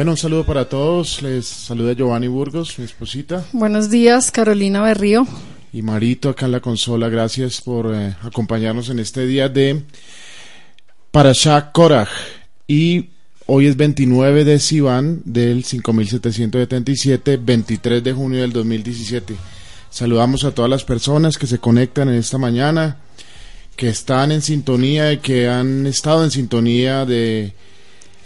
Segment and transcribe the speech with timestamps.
[0.00, 1.20] Bueno, un saludo para todos.
[1.20, 3.44] Les saluda Giovanni Burgos, mi esposita.
[3.52, 5.26] Buenos días, Carolina Berrío.
[5.74, 7.10] Y Marito acá en la consola.
[7.10, 9.82] Gracias por eh, acompañarnos en este día de
[11.10, 12.08] Parashah Korach.
[12.66, 13.10] Y
[13.44, 19.36] hoy es 29 de Sivan del 5777, 23 de junio del 2017.
[19.90, 22.96] Saludamos a todas las personas que se conectan en esta mañana,
[23.76, 27.52] que están en sintonía y que han estado en sintonía de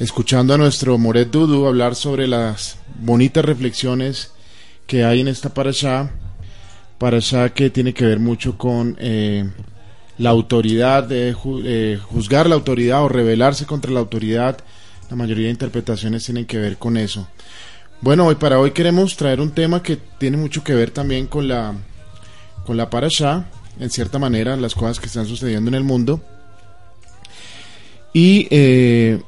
[0.04, 4.32] escuchando a nuestro Moret Dudu hablar sobre las bonitas reflexiones
[4.86, 6.10] que hay en esta parasha,
[6.98, 9.48] parasha que tiene que ver mucho con eh,
[10.18, 14.58] la autoridad, de eh, juzgar la autoridad o rebelarse contra la autoridad.
[15.08, 17.26] La mayoría de interpretaciones tienen que ver con eso.
[18.02, 21.48] Bueno, hoy para hoy queremos traer un tema que tiene mucho que ver también con
[21.48, 21.74] la
[22.66, 23.46] con la parasha,
[23.80, 26.20] en cierta manera, las cosas que están sucediendo en el mundo.
[28.12, 29.20] Y eh,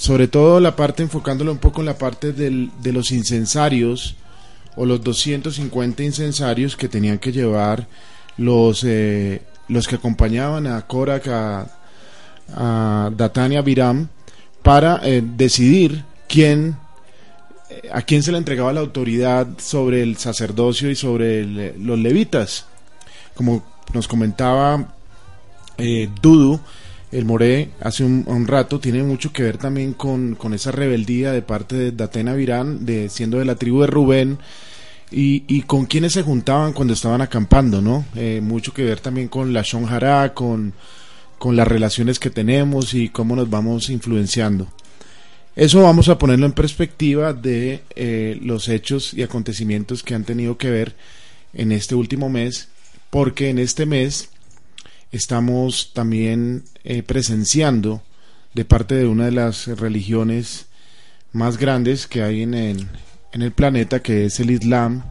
[0.00, 4.16] sobre todo la parte, enfocándolo un poco en la parte del, de los incensarios
[4.74, 7.86] o los 250 incensarios que tenían que llevar
[8.38, 11.66] los, eh, los que acompañaban a Korak, a,
[12.54, 14.08] a Datania Biram,
[14.62, 16.78] para eh, decidir quién,
[17.68, 22.64] eh, a quién se le entregaba la autoridad sobre el sacerdocio y sobre los levitas.
[23.34, 24.94] Como nos comentaba
[26.22, 26.58] Dudu,
[27.12, 31.76] el Moré hace un, rato tiene mucho que ver también con, esa rebeldía de parte
[31.76, 34.38] de Datena Virán, de, siendo de la tribu de Rubén,
[35.12, 38.04] y, con quienes se juntaban cuando estaban acampando, ¿no?
[38.14, 40.72] Eh, mucho que ver también con la Shonjara, con,
[41.36, 44.68] con las relaciones que tenemos y cómo nos vamos influenciando.
[45.56, 50.56] Eso vamos a ponerlo en perspectiva de eh, los hechos y acontecimientos que han tenido
[50.56, 50.94] que ver
[51.54, 52.68] en este último mes,
[53.10, 54.28] porque en este mes
[55.12, 58.02] estamos también eh, presenciando
[58.54, 60.66] de parte de una de las religiones
[61.32, 62.88] más grandes que hay en el,
[63.32, 65.04] en el planeta, que es el Islam.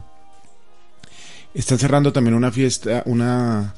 [1.54, 3.74] Está cerrando también una fiesta, una,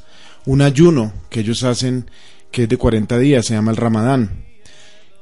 [0.47, 2.07] un ayuno que ellos hacen
[2.51, 4.45] que es de 40 días, se llama el Ramadán.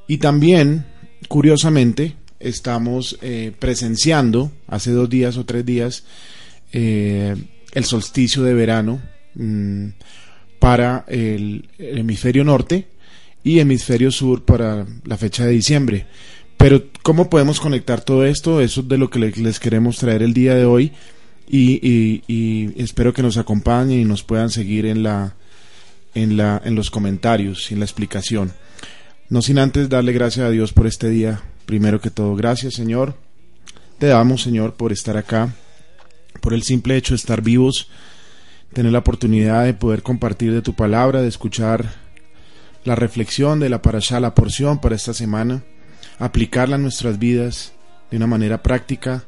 [0.09, 0.87] Y también,
[1.29, 6.05] curiosamente, estamos eh, presenciando, hace dos días o tres días,
[6.73, 7.37] eh,
[7.73, 9.01] el solsticio de verano.
[9.35, 9.91] Mm,
[10.61, 12.87] para el, hemisferio norte
[13.43, 16.07] y hemisferio sur para la fecha de diciembre.
[16.57, 18.61] Pero ¿cómo podemos conectar todo esto?
[18.61, 20.93] Eso es de lo que les queremos traer el día de hoy
[21.49, 25.35] y, espero que nos acompañen y nos puedan seguir en, la,
[26.15, 28.53] en, la, en los comentarios y en la explicación.
[29.31, 31.41] No sin antes darle gracias a Dios por este día.
[31.65, 33.17] Primero que todo, gracias Señor.
[33.99, 35.55] Te damos Señor por estar acá,
[36.43, 37.89] por el simple hecho de estar vivos
[38.73, 41.93] tener la oportunidad de poder compartir de tu palabra, de escuchar
[42.85, 45.63] la reflexión de la parasha, la porción para esta semana,
[46.19, 47.73] aplicarla en nuestras vidas
[48.11, 49.25] de una manera práctica,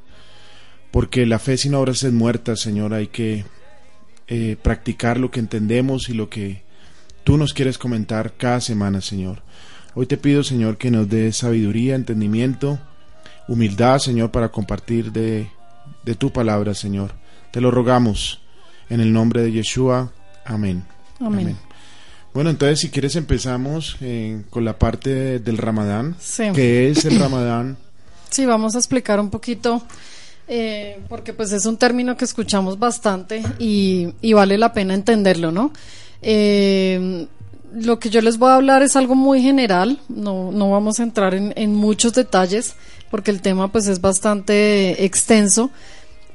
[0.90, 3.44] porque la fe sin obras es muerta, Señor, hay que
[4.28, 6.62] eh, practicar lo que entendemos y lo que
[7.24, 9.42] tú nos quieres comentar cada semana, Señor.
[9.94, 12.78] Hoy te pido, Señor, que nos des sabiduría, entendimiento,
[13.48, 15.48] humildad, Señor, para compartir de,
[16.04, 17.12] de tu palabra, Señor.
[17.50, 18.41] Te lo rogamos
[18.88, 20.12] en el nombre de Yeshua.
[20.44, 20.84] Amén.
[21.20, 21.56] Amén.
[22.34, 26.16] Bueno, entonces si quieres empezamos eh, con la parte del Ramadán.
[26.18, 26.44] Sí.
[26.54, 27.76] ¿Qué es el Ramadán?
[28.30, 29.82] Sí, vamos a explicar un poquito,
[30.48, 35.70] eh, porque pues es un término que escuchamos bastante y, vale la pena entenderlo, ¿no?
[36.22, 37.26] Eh,
[37.74, 41.02] lo que yo les voy a hablar es algo muy general, no, no vamos a
[41.02, 42.74] entrar en, en muchos detalles,
[43.10, 45.70] porque el tema pues es bastante extenso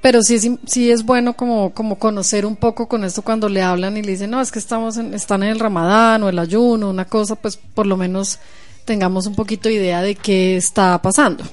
[0.01, 3.61] pero sí es, sí es bueno como, como conocer un poco con esto cuando le
[3.61, 6.39] hablan y le dicen, no, es que estamos en, están en el ramadán o el
[6.39, 8.39] ayuno, una cosa, pues por lo menos
[8.85, 11.43] tengamos un poquito de idea de qué está pasando.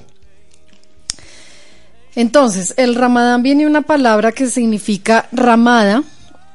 [2.15, 6.01] Entonces, el ramadán viene una palabra que significa ramada,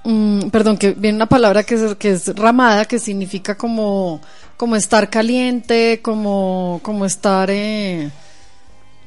[0.05, 4.23] mm, perdón, que viene una palabra que es, que es ramada, que significa como,
[4.57, 8.11] como estar caliente, como, como estar, eh,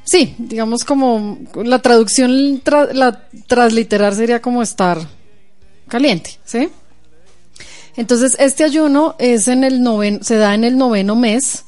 [0.04, 2.62] sí, digamos como, la traducción,
[2.92, 4.98] la transliterar sería como estar
[5.88, 6.68] caliente, ¿sí?
[7.96, 11.64] Entonces, este ayuno es en el noven, se da en el noveno mes,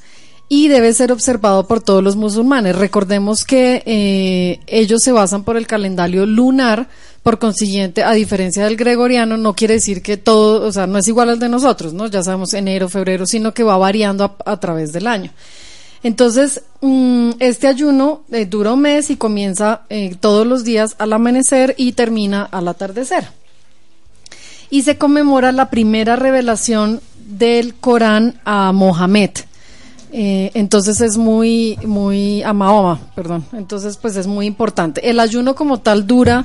[0.49, 2.77] y debe ser observado por todos los musulmanes.
[2.77, 6.89] Recordemos que eh, ellos se basan por el calendario lunar,
[7.23, 11.09] por consiguiente, a diferencia del gregoriano, no quiere decir que todo, o sea, no es
[11.09, 12.07] igual al de nosotros, ¿no?
[12.07, 15.33] Ya sabemos enero, febrero, sino que va variando a, través del año.
[16.07, 21.13] Entonces, mm, este ayuno eh, dura un mes y comienza eh, todos los días al
[21.13, 23.27] amanecer y termina al atardecer.
[24.71, 29.31] Y se conmemora la primera revelación del Corán a Mohammed.
[30.13, 33.45] Eh, entonces es muy, muy, a Mahoma, perdón.
[33.53, 35.11] Entonces, pues es muy importante.
[35.11, 36.45] El ayuno como tal dura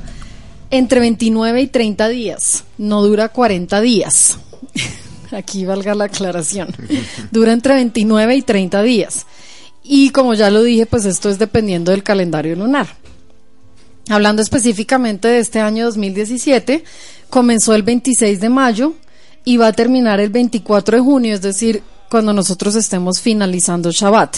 [0.71, 4.39] entre 29 y 30 días, no dura 40 días.
[5.31, 6.69] Aquí valga la aclaración.
[7.31, 9.25] Dura entre 29 y 30 días.
[9.83, 12.87] Y como ya lo dije, pues esto es dependiendo del calendario lunar.
[14.09, 16.83] Hablando específicamente de este año 2017,
[17.29, 18.93] comenzó el 26 de mayo
[19.45, 24.37] y va a terminar el 24 de junio, es decir, cuando nosotros estemos finalizando Shabbat.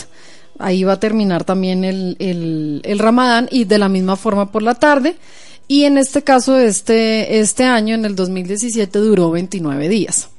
[0.60, 2.16] Ahí va a terminar también el,
[2.84, 5.16] el, Ramadán y de la misma forma por la tarde.
[5.68, 10.30] Y en este caso, este, este año, en el 2017, duró 29 días.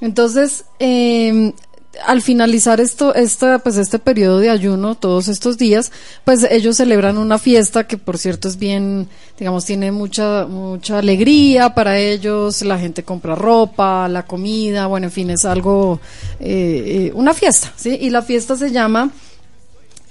[0.00, 1.52] Entonces, eh,
[2.06, 5.92] al finalizar esto, esta, pues este periodo de ayuno, todos estos días,
[6.24, 9.08] pues ellos celebran una fiesta que por cierto es bien,
[9.38, 15.12] digamos, tiene mucha, mucha alegría para ellos, la gente compra ropa, la comida, bueno, en
[15.12, 16.00] fin, es algo,
[16.40, 17.98] eh, eh, una fiesta, ¿sí?
[18.00, 19.10] Y la fiesta se llama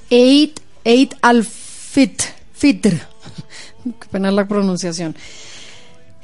[0.09, 0.51] Eid,
[0.83, 2.91] Eid al-Fitr, Fitr,
[3.83, 5.15] qué pena la pronunciación.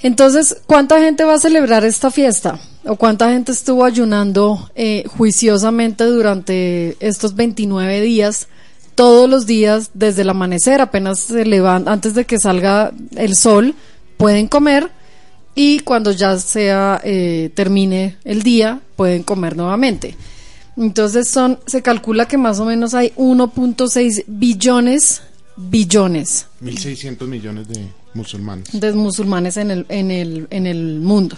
[0.04, 2.60] Entonces, ¿cuánta gente va a celebrar esta fiesta?
[2.88, 8.48] ¿O cuánta gente estuvo ayunando eh, juiciosamente durante estos 29 días,
[8.96, 13.76] todos los días, desde el amanecer, apenas se levantan, antes de que salga el sol,
[14.18, 14.90] pueden comer
[15.54, 20.16] y cuando ya sea eh, termine el día, pueden comer nuevamente.
[20.78, 25.24] Entonces son, se calcula que más o menos hay 1.6 billones,
[25.58, 26.46] billones.
[26.64, 28.68] 1.600 millones de musulmanes.
[28.72, 31.38] De musulmanes en el, en el, en el mundo.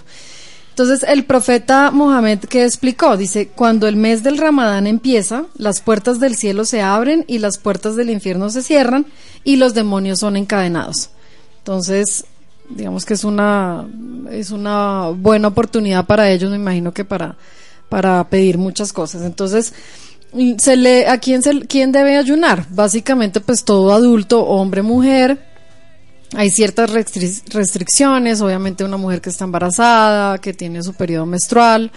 [0.80, 6.22] Entonces el profeta Mohammed que explicó, dice, cuando el mes del Ramadán empieza, las puertas
[6.22, 9.06] del cielo se abren y las puertas del infierno se cierran
[9.44, 11.10] y los demonios son encadenados.
[11.58, 12.24] Entonces,
[12.70, 13.90] digamos que es una,
[14.32, 17.36] es una buena oportunidad para ellos, me imagino que para,
[17.90, 19.24] para pedir muchas cosas.
[19.24, 19.74] Entonces,
[20.60, 22.68] se le, ¿a quién, se, quién debe ayunar?
[22.70, 25.49] Básicamente, pues todo adulto, hombre, mujer,
[26.36, 31.92] hay ciertas restricciones, obviamente una mujer que está embarazada, que tiene su periodo menstrual.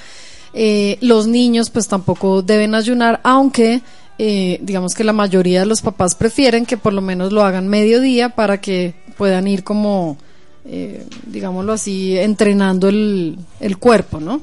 [0.55, 3.82] Eh, los niños pues tampoco deben ayunar, aunque
[4.19, 7.69] eh, digamos que la mayoría de los papás prefieren que por lo menos lo hagan
[7.69, 10.17] mediodía para que puedan ir como,
[10.64, 14.43] eh, digámoslo así, entrenando el, el cuerpo, ¿no?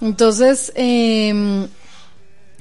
[0.00, 1.66] Entonces, em,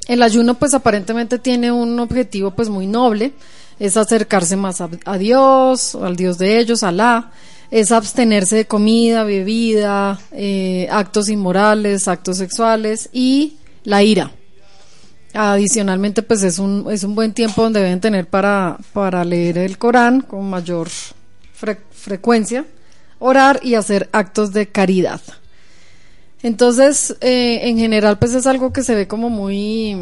[0.07, 3.33] el ayuno pues aparentemente tiene un objetivo pues muy noble,
[3.79, 7.31] es acercarse más a, Dios, al Dios de ellos, Alá,
[7.69, 14.31] es abstenerse de comida, bebida, eh, actos inmorales, actos sexuales y la ira.
[15.33, 19.77] Adicionalmente, pues es un, es un buen tiempo donde deben tener para, para leer el
[19.77, 20.87] Corán con mayor
[21.91, 22.65] frecuencia,
[23.19, 25.21] orar y hacer actos de caridad.
[26.43, 29.95] Entonces, eh, en general, pues es algo que se ve como muy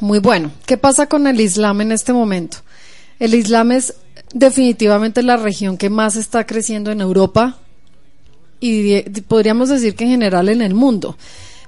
[0.00, 0.50] muy bueno.
[0.66, 2.58] ¿Qué pasa con el Islam en este momento?
[3.18, 3.94] El Islam es
[4.34, 7.58] definitivamente la región que más está creciendo en Europa
[8.60, 11.16] y podríamos decir que en general en el mundo.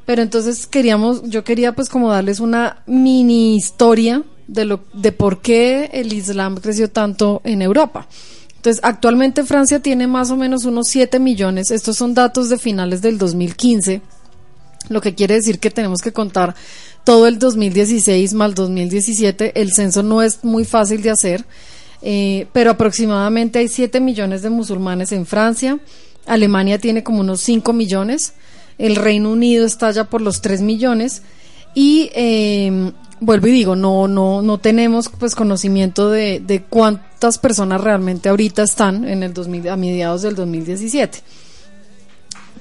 [0.06, 5.40] Pero entonces queríamos, yo quería pues como darles una mini historia de lo de por
[5.40, 8.08] qué el Islam creció tanto en Europa.
[8.56, 11.70] Entonces, actualmente Francia tiene más o menos unos 7 millones.
[11.70, 14.02] Estos son datos de finales del 2015,
[14.90, 16.54] lo que quiere decir que tenemos que contar
[17.04, 19.58] todo el 2016 más 2017.
[19.58, 21.44] El censo no es muy fácil de hacer,
[22.02, 25.78] eh, pero aproximadamente hay 7 millones de musulmanes en Francia.
[26.26, 28.34] Alemania tiene como unos 5 millones.
[28.76, 31.22] El Reino Unido está ya por los 3 millones.
[31.74, 38.28] Y eh, vuelvo y digo, no, no, no tenemos pues conocimiento de, cuántas personas realmente
[38.28, 41.20] ahorita están en el 2000, a mediados del 2017.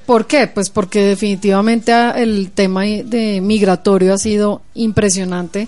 [0.10, 0.48] ¿Por qué?
[0.48, 5.68] Pues porque definitivamente el tema de migratorio ha sido impresionante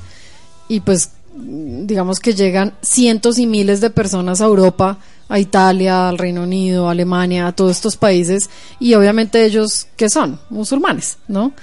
[0.67, 4.97] y pues digamos que llegan cientos y miles de personas a Europa,
[5.29, 10.09] a Italia, al Reino Unido, a Alemania, a todos estos países, y obviamente ellos, ¿qué
[10.09, 10.39] son?
[10.49, 11.53] Musulmanes, ¿no?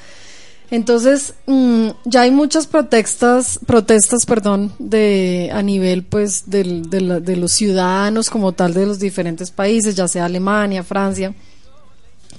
[0.71, 7.37] Entonces, mm, ya hay muchas protestas, protestas, perdón, de, a nivel, pues, del, de, de
[7.37, 11.35] los ciudadanos como tal de los diferentes países, ya sea Alemania, Francia,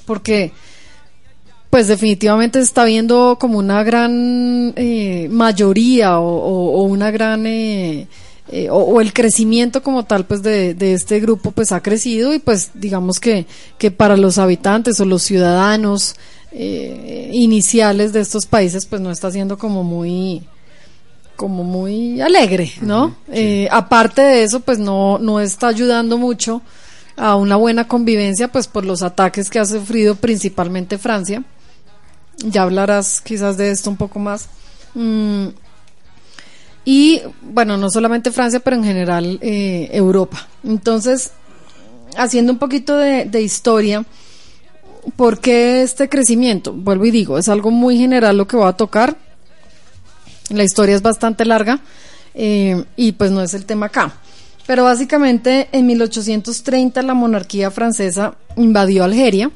[0.09, 0.51] porque,
[1.69, 8.07] pues definitivamente se está viendo como una gran eh, mayoría o, una gran eh,
[8.51, 12.39] eh, o, el crecimiento como tal pues de, de, este grupo pues ha crecido y
[12.39, 13.45] pues digamos que,
[13.77, 16.15] que para los habitantes o los ciudadanos
[16.51, 20.41] iniciales de estos países pues no está siendo como muy
[21.35, 23.15] como muy alegre, ¿no?
[23.69, 26.63] aparte de eso, pues no, no está ayudando mucho
[27.19, 31.43] a una buena convivencia, pues por los ataques que ha sufrido principalmente Francia
[32.45, 34.47] ya hablarás quizás de esto un poco más.
[34.93, 35.47] Mm,
[36.85, 40.47] y bueno, no solamente Francia, pero en general eh, Europa.
[40.63, 41.31] Entonces,
[42.17, 44.05] haciendo un poquito de, historia,
[45.15, 46.73] ¿por qué este crecimiento?
[46.73, 49.17] Vuelvo y digo, es algo muy general lo que voy a tocar.
[50.49, 51.79] La historia es bastante larga
[52.33, 54.13] eh, y pues no es el tema acá.
[54.69, 59.49] Pero básicamente en 1830 la monarquía francesa invadió Algeria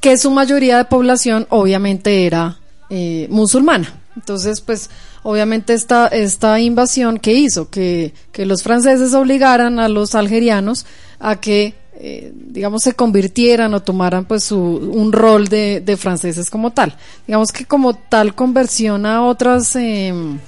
[0.00, 2.56] que su mayoría de población obviamente era
[2.88, 3.92] eh, musulmana.
[4.16, 4.88] Entonces, pues
[5.22, 10.86] obviamente esta, esta invasión que hizo que, los franceses obligaran a los algerianos
[11.20, 16.48] a que, eh, digamos, se convirtieran o tomaran pues su, un rol de, de, franceses
[16.48, 16.96] como tal.
[17.26, 19.76] Digamos que como tal conversión a otras...
[19.76, 20.38] Em,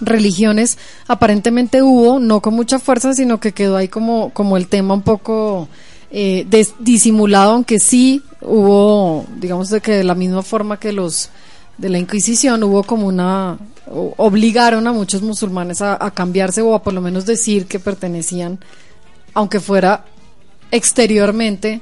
[0.00, 4.94] religiones aparentemente hubo, no con mucha fuerza, sino que quedó ahí como, como el tema
[4.94, 5.68] un poco
[6.10, 6.46] eh,
[6.78, 11.30] disimulado, aunque sí hubo, digamos de que de la misma forma que los
[11.78, 13.58] de la Inquisición hubo como una
[13.90, 18.58] obligaron a muchos musulmanes a, cambiarse o a por lo menos decir que pertenecían,
[19.34, 20.04] aunque fuera
[20.70, 21.80] exteriormente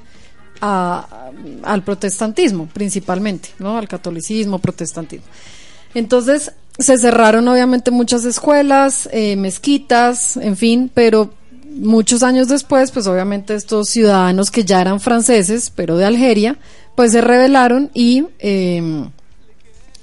[0.61, 3.77] al protestantismo principalmente, ¿no?
[3.77, 5.27] Al catolicismo, protestantismo.
[5.95, 11.31] Entonces se cerraron obviamente muchas escuelas, eh, mezquitas, en fin, pero
[11.79, 16.57] muchos años después, pues obviamente estos ciudadanos que ya eran franceses, pero de Algeria,
[16.95, 19.11] pues se rebelaron y em,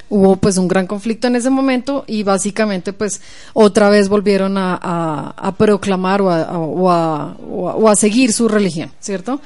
[0.09, 3.21] hubo pues un gran conflicto en ese momento y básicamente pues
[3.53, 9.41] otra vez volvieron a, proclamar o a, o, a, seguir su religión, ¿cierto?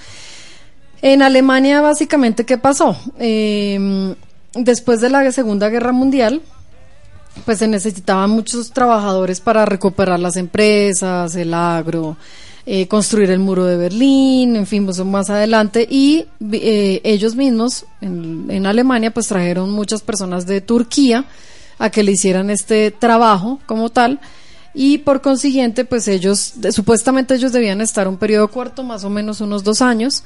[1.02, 2.98] En Alemania básicamente ¿qué pasó?
[3.20, 4.16] Em,
[4.54, 6.42] después de la Segunda Guerra Mundial,
[7.46, 12.18] pues se necesitaban muchos trabajadores para recuperar las empresas, el agro,
[12.66, 15.88] eh, construir el muro de Berlín, en fin, más adelante.
[15.90, 21.26] Y eh, ellos mismos en, Alemania pues trajeron muchas personas de Turquía
[21.80, 24.20] a que le hicieran este trabajo como tal.
[24.74, 29.42] Y por consiguiente, pues ellos, supuestamente ellos debían estar un periodo corto, más o menos
[29.42, 30.24] unos dos años.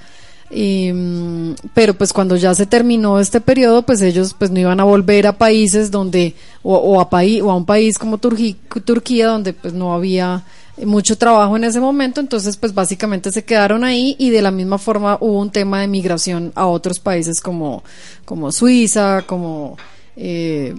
[0.52, 4.84] Mm, pero pues cuando ya se terminó este periodo, pues ellos pues no iban a
[4.84, 9.74] volver a países donde, o, a, país, o a un país como Turquía, donde pues
[9.74, 10.44] no había
[10.78, 14.78] mucho trabajo en ese momento, entonces pues básicamente se quedaron ahí y de la misma
[14.78, 17.84] forma hubo un tema de migración a otros países como,
[18.26, 19.78] como Suiza, como...
[20.16, 20.76] Eh,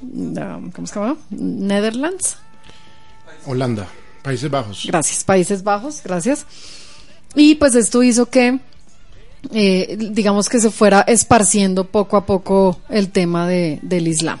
[0.00, 1.16] ¿Cómo se llama?
[1.30, 2.36] Netherlands.
[3.46, 3.88] Holanda,
[4.22, 4.84] Países Bajos.
[4.86, 6.46] Gracias, Países Bajos, gracias.
[7.34, 8.58] Y pues esto hizo que,
[9.52, 14.40] eh, digamos que se fuera esparciendo poco a poco el tema de, del Islam.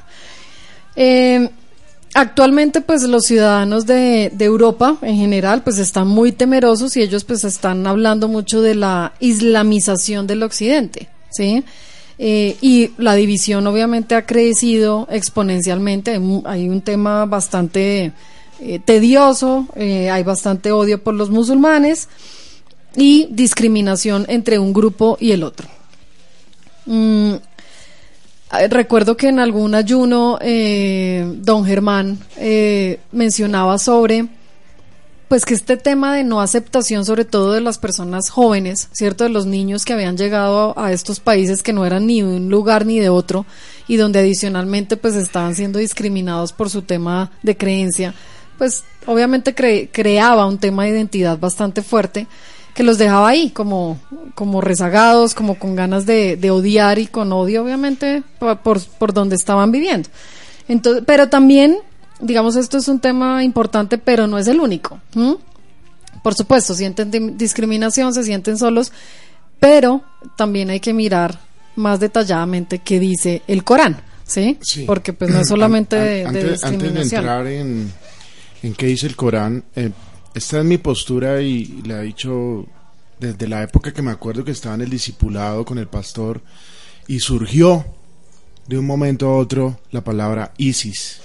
[0.96, 1.48] Eh,
[2.14, 7.24] actualmente pues los ciudadanos de, de, Europa en general pues están muy temerosos y ellos
[7.24, 11.62] pues están hablando mucho de la islamización del occidente, ¿sí?
[12.20, 18.12] Eh, y la división obviamente ha crecido exponencialmente, hay un tema bastante
[18.84, 22.08] tedioso, hay bastante odio por los musulmanes
[22.98, 25.68] y discriminación entre un grupo y el otro.
[26.86, 27.34] Mm,
[28.70, 34.26] recuerdo que en algún ayuno eh, don Germán eh, mencionaba sobre
[35.28, 39.24] pues que este tema de no aceptación sobre todo de las personas jóvenes, ¿cierto?
[39.24, 42.48] De los niños que habían llegado a, estos países que no eran ni de un
[42.48, 43.44] lugar ni de otro
[43.86, 48.14] y donde adicionalmente pues estaban siendo discriminados por su tema de creencia,
[48.56, 52.26] pues obviamente creaba un tema de identidad bastante fuerte
[52.78, 53.98] que los dejaba ahí, como,
[54.36, 58.56] como rezagados, como con ganas de, de odiar y con odio, obviamente, por,
[58.86, 60.08] por, donde estaban viviendo.
[60.68, 61.78] Entonces, pero también,
[62.20, 65.00] digamos, esto es un tema importante, pero no es el único.
[66.22, 68.92] Por supuesto, sienten discriminación, se sienten solos,
[69.58, 70.04] pero
[70.36, 71.40] también hay que mirar
[71.74, 74.56] más detalladamente qué dice el Corán ¿sí?
[74.60, 74.84] Sí.
[74.86, 77.92] Porque pues no es solamente An- de, de antes, antes de entrar en,
[78.62, 79.90] en qué dice el Corán, eh,
[80.38, 82.64] esta es mi postura y, la he dicho
[83.18, 86.40] desde la época que me acuerdo que estaba en el discipulado con el pastor
[87.08, 87.84] y surgió
[88.68, 91.20] de un momento a otro la palabra ISIS.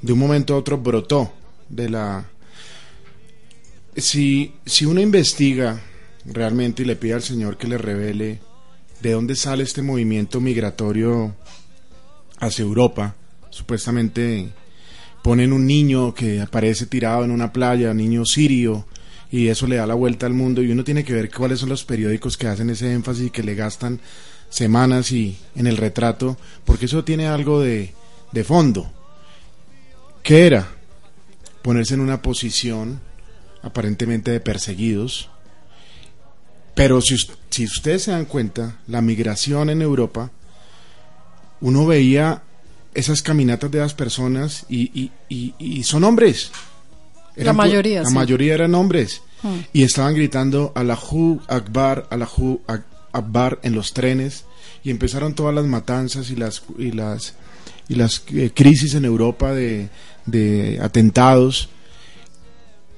[0.00, 1.32] De un momento a otro brotó
[1.68, 2.24] de la...
[3.94, 5.82] Si, si uno investiga
[6.24, 8.40] realmente y le pide al Señor que le revele
[9.02, 11.34] de dónde sale este movimiento migratorio
[12.38, 13.16] hacia Europa,
[13.50, 14.48] supuestamente
[15.28, 18.86] ponen un niño que aparece tirado en una playa, niño sirio,
[19.30, 21.68] y eso le da la vuelta al mundo y uno tiene que ver cuáles son
[21.68, 24.00] los periódicos que hacen ese énfasis y que le gastan
[24.48, 27.92] semanas y en el retrato, porque eso tiene algo de,
[28.32, 28.90] de fondo.
[30.22, 30.66] ¿Qué era?
[31.60, 32.98] Ponerse en una posición
[33.60, 35.28] aparentemente de perseguidos,
[36.74, 37.16] pero si,
[37.50, 40.30] si ustedes se dan cuenta, la migración en Europa,
[41.60, 42.44] uno veía
[42.98, 46.50] esas caminatas de las personas y, y- y- y son hombres.
[47.36, 48.14] La mayoría, La sí.
[48.14, 49.22] mayoría eran hombres.
[49.42, 49.54] Mm.
[49.72, 54.44] Y estaban gritando Allahu Akbar, Allahu Ak- Akbar en los trenes.
[54.82, 57.34] Y empezaron todas las matanzas y las, y las,
[57.88, 59.88] y las eh, crisis en Europa de,
[60.26, 61.68] de atentados.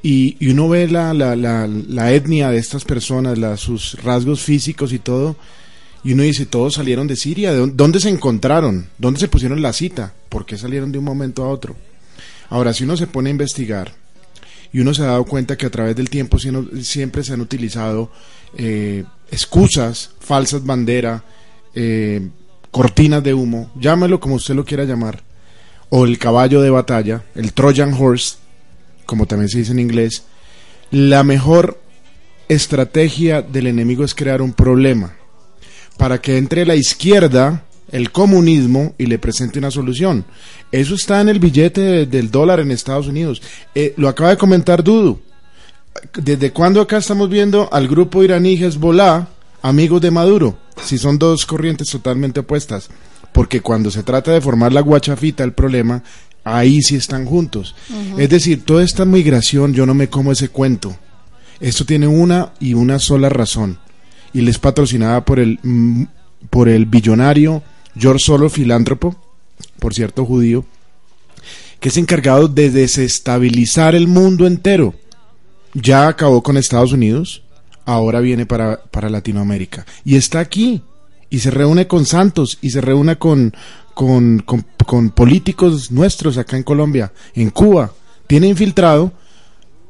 [0.02, 4.94] Y, y uno ve la, la, la, la etnia de estas personas, sus rasgos físicos
[4.94, 5.36] y todo,
[6.02, 8.86] y uno dice, todos salieron de Siria, ¿de dónde, se encontraron?
[8.96, 10.14] ¿Dónde se pusieron la cita?
[10.28, 11.76] ¿Por qué salieron de un momento a otro?
[12.48, 13.92] Ahora, si uno se pone a investigar,
[14.72, 18.10] y uno se ha dado cuenta que a través del tiempo siempre se han utilizado
[18.56, 21.22] eh, excusas, falsas banderas,
[21.74, 22.28] eh,
[22.70, 25.22] cortinas de humo, llámelo como usted lo quiera llamar,
[25.90, 28.36] o el caballo de batalla, el Trojan Horse,
[29.06, 30.22] como también se dice en inglés,
[30.90, 31.80] la mejor
[32.48, 35.19] estrategia del enemigo es crear un problema
[36.00, 40.24] para que entre la izquierda, el comunismo, y le presente una solución.
[40.72, 43.42] Eso está en el billete de- del dólar en Estados Unidos.
[43.74, 45.20] Eh, lo acaba de comentar Dudu.
[46.14, 49.28] ¿Desde cuándo acá estamos viendo al grupo iraní Hezbollah,
[49.60, 50.56] amigos de Maduro?
[50.82, 52.88] Si son dos corrientes totalmente opuestas.
[53.32, 56.02] Porque cuando se trata de formar la guachafita, el problema,
[56.44, 57.74] ahí sí están juntos.
[58.16, 60.96] Es decir, toda esta migración, yo no me como ese cuento.
[61.60, 63.78] Esto tiene una y una sola razón.
[64.32, 66.04] Y les patrocinada por el, mm,
[66.50, 67.62] por el billonario
[67.96, 69.16] George Soros, filántropo,
[69.78, 70.64] por cierto judío,
[71.80, 74.94] que es encargado de desestabilizar el mundo entero.
[75.74, 77.42] Ya acabó con Estados Unidos,
[77.84, 79.86] ahora viene para, para Latinoamérica.
[80.04, 80.82] Y está aquí.
[81.32, 83.54] Y se reúne con santos y se reúne con,
[83.94, 84.44] con,
[84.84, 87.92] con políticos nuestros acá en Colombia, en Cuba.
[88.26, 89.12] Tiene infiltrado.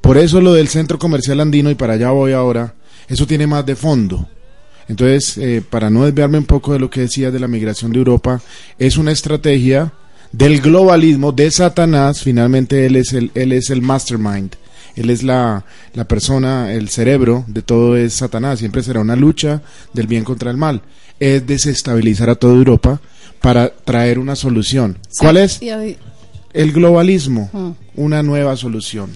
[0.03, 2.75] Por eso lo del centro comercial andino, y para allá voy ahora,
[3.11, 4.27] eso tiene más de fondo.
[4.89, 7.99] Entonces, eh, para no desviarme un poco de lo que decía de la migración de
[7.99, 8.41] Europa,
[8.79, 9.93] es una estrategia
[10.33, 14.55] del globalismo, de Satanás, finalmente él es el, él es el mastermind,
[14.97, 19.61] él es la, la persona, el cerebro de todo es Satanás, siempre será una lucha
[19.93, 20.83] del bien contra el mal,
[21.21, 23.01] es desestabilizar a toda Europa
[23.41, 24.99] para traer una solución.
[25.09, 25.61] Sí, ¿Cuál es?
[26.53, 27.71] El globalismo, Mm.
[27.97, 29.11] una nueva solución.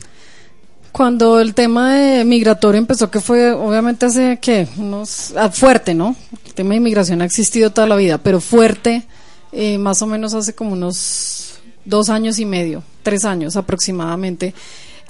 [0.94, 6.14] Cuando el tema de migratorio empezó, que fue obviamente hace que unos ah, fuerte, ¿no?
[6.46, 9.02] El tema de inmigración ha existido toda la vida, pero fuerte,
[9.50, 14.54] eh, más o menos hace como unos dos años y medio, tres años aproximadamente.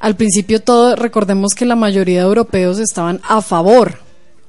[0.00, 3.98] Al principio todo, recordemos que la mayoría de europeos estaban a favor,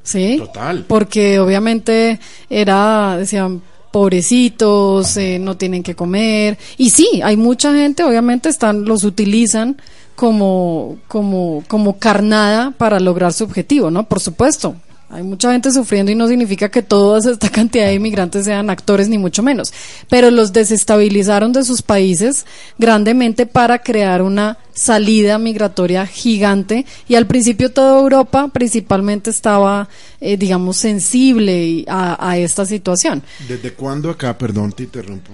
[0.04, 0.38] ¿sí?
[0.38, 0.86] Total.
[0.88, 2.18] Porque obviamente
[2.50, 6.58] era, decían, pobrecitos, eh, no tienen que comer.
[6.78, 9.76] Y sí, hay mucha gente, obviamente están, los utilizan
[10.16, 14.08] como, como, como carnada para lograr su objetivo, ¿no?
[14.08, 14.76] Por supuesto.
[15.08, 19.08] Hay mucha gente sufriendo y no significa que toda esta cantidad de inmigrantes sean actores,
[19.08, 19.72] ni mucho menos.
[20.10, 22.46] Pero los desestabilizaron de sus países
[22.80, 26.88] grandemente para crear una salida migratoria gigante.
[27.08, 29.88] Y al principio toda Europa principalmente estaba,
[30.20, 33.22] eh, digamos, sensible a, a esta situación.
[33.48, 35.32] ¿Desde cuándo acá, perdón, te interrumpo?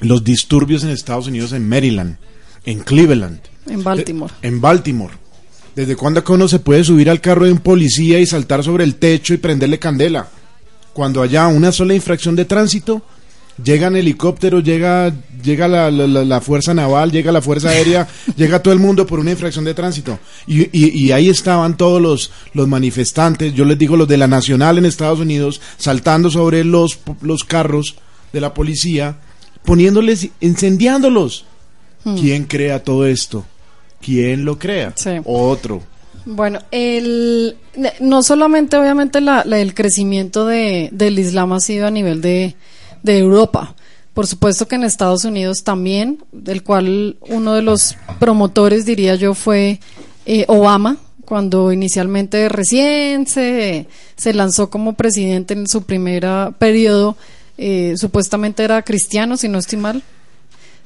[0.00, 2.18] Los disturbios en Estados Unidos, en Maryland,
[2.64, 4.32] en Cleveland, En Baltimore.
[4.42, 5.14] de- en Baltimore.
[5.74, 8.84] ¿Desde cuándo acá uno se puede subir al carro de un policía y saltar sobre
[8.84, 10.28] el techo y prenderle candela?
[10.92, 13.02] Cuando haya una sola infracción de tránsito,
[13.62, 18.60] llegan helicópteros, llega, llega la, la- la- la fuerza naval, llega la fuerza aérea, llega
[18.60, 20.18] todo el mundo por una infracción de tránsito.
[20.48, 24.26] Y, y- y ahí estaban todos los, los manifestantes, yo les digo los de la
[24.26, 27.94] Nacional en Estados Unidos, saltando sobre los, los carros
[28.32, 29.18] de la policía,
[29.64, 31.44] poniéndoles, incendiándolos.
[32.16, 33.44] ¿Quién crea todo esto?
[34.00, 34.92] ¿Quién lo crea?
[34.96, 35.10] Sí.
[35.24, 35.82] Otro.
[36.24, 37.56] Bueno, el,
[38.00, 42.54] no solamente obviamente la, la- el crecimiento de, del Islam ha sido a nivel de,
[43.02, 43.74] de Europa.
[44.14, 49.32] Por supuesto que en Estados Unidos también, del cual uno de los promotores, diría yo,
[49.34, 49.80] fue
[50.26, 56.26] eh, Obama, cuando inicialmente recién se, se lanzó como presidente en su primer
[56.58, 57.16] periodo,
[57.58, 60.02] eh, supuestamente era cristiano, si no estoy mal,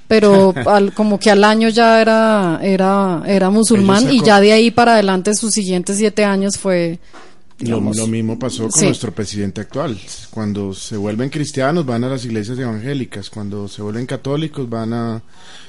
[0.09, 0.55] pero
[0.95, 5.35] como que al año ya era, era, era musulmán y ya de ahí para adelante
[5.35, 6.99] sus siguientes siete años fue...
[7.61, 9.99] lo, mismo pasó con nuestro presidente actual.
[10.31, 15.23] Cuando se vuelven cristianos van a las iglesias evangélicas, cuando se vuelven católicos van a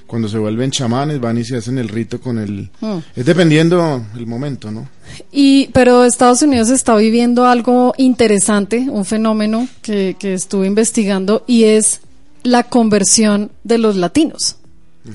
[0.06, 2.98] cuando se vuelven chamanes van y se hacen el rito con el hmm.
[3.16, 4.88] es dependiendo el momento no
[5.32, 11.64] y pero Estados Unidos está viviendo algo interesante un fenómeno que, que estuve investigando y
[11.64, 12.02] es
[12.44, 14.58] la conversión de los latinos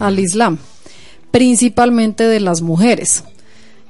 [0.01, 0.59] al Islam
[1.31, 3.25] principalmente de las mujeres.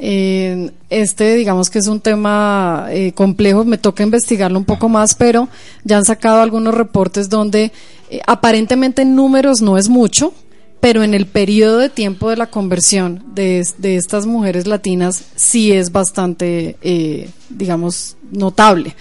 [0.00, 5.14] Eh, este digamos que es un tema eh, complejo, me toca investigarlo un poco más,
[5.14, 5.48] pero
[5.82, 7.72] ya han sacado algunos reportes donde
[8.10, 10.32] eh, aparentemente en números no es mucho,
[10.80, 15.90] pero en el periodo de tiempo de la conversión de, estas mujeres latinas sí es
[15.90, 16.76] bastante,
[17.48, 18.94] digamos, notable.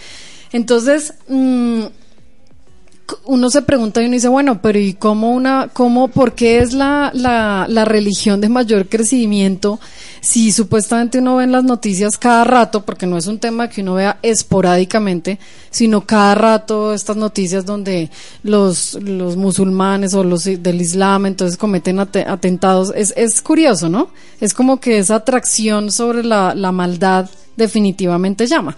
[0.51, 1.83] Entonces, mm,
[3.25, 6.73] uno se pregunta y uno dice, bueno, pero ¿y cómo una, cómo, por qué es
[6.73, 9.79] la, la, la religión de mayor crecimiento?
[10.27, 13.81] si supuestamente uno ve en las noticias cada rato, porque no es un tema que
[13.81, 15.39] uno vea esporádicamente,
[15.69, 18.09] sino cada rato estas noticias donde
[18.43, 24.09] los, los musulmanes o los del Islam entonces cometen atentados, es, es curioso, ¿no?
[24.41, 28.75] Es como que esa atracción sobre la, la maldad definitivamente llama.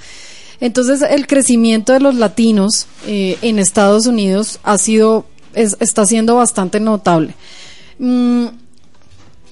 [0.62, 6.36] Entonces el crecimiento de los latinos eh, en Estados Unidos ha sido, es, está siendo
[6.36, 7.34] bastante notable.
[7.98, 8.48] Mm,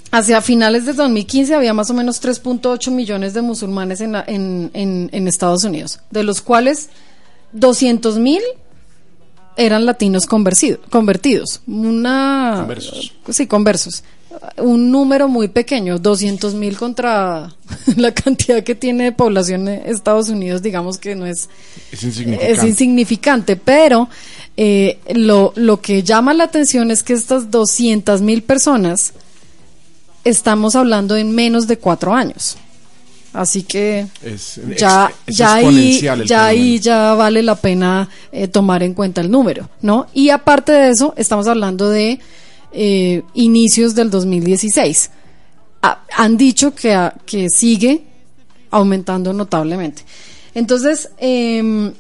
[0.10, 4.72] Hacia finales de 2015 había más o menos 3.8 millones de musulmanes en, en,
[5.12, 6.90] en, Estados Unidos, de los cuales
[7.52, 8.42] 200 mil
[9.58, 11.62] eran latinos convertidos.
[11.68, 13.14] Una, conversos.
[13.30, 14.04] Sí, conversos.
[14.58, 17.54] Un número muy pequeño, 200 mil contra
[17.96, 21.50] la cantidad que tiene de población en Estados Unidos, digamos que no es,
[21.92, 22.52] es insignificante.
[22.52, 24.10] Es insignificante pero
[24.56, 29.14] eh, lo, lo que llama la atención es que estas 200 mil personas
[30.24, 32.58] estamos hablando en menos de cuatro años.
[33.34, 34.08] Así que
[34.76, 39.70] ya, ya, ahí, ya ahí ya vale la pena eh, tomar en cuenta el número,
[39.82, 40.08] ¿no?
[40.14, 42.20] Y aparte de eso, estamos hablando de
[42.72, 45.12] eh, inicios del 2016.
[45.82, 48.04] Ah, han dicho que, que sigue
[48.72, 50.04] aumentando notablemente.
[50.54, 51.94] Entonces, em,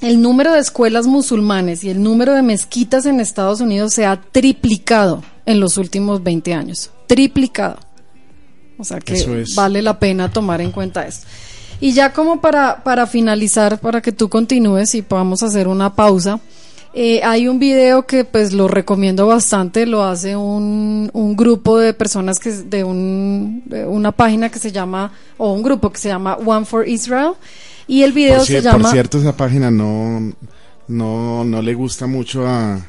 [0.00, 4.20] el número de escuelas musulmanes y el número de mezquitas en Estados Unidos se ha
[4.20, 7.78] triplicado en los últimos 20 años triplicado.
[8.78, 11.26] O sea que vale la pena tomar en cuenta esto.
[11.80, 16.38] Y ya como para, para finalizar, para que tú continúes y podamos hacer una pausa,
[17.00, 21.94] eh, hay un video que pues lo recomiendo bastante, lo hace un, un grupo de
[21.94, 26.34] personas que de, un, una página que se llama, o un grupo que se llama
[26.44, 27.34] One for Israel,
[27.86, 28.82] y el video se llama...
[28.82, 30.32] Por cierto, esa página no,
[30.88, 32.84] no, no le gusta mucho a,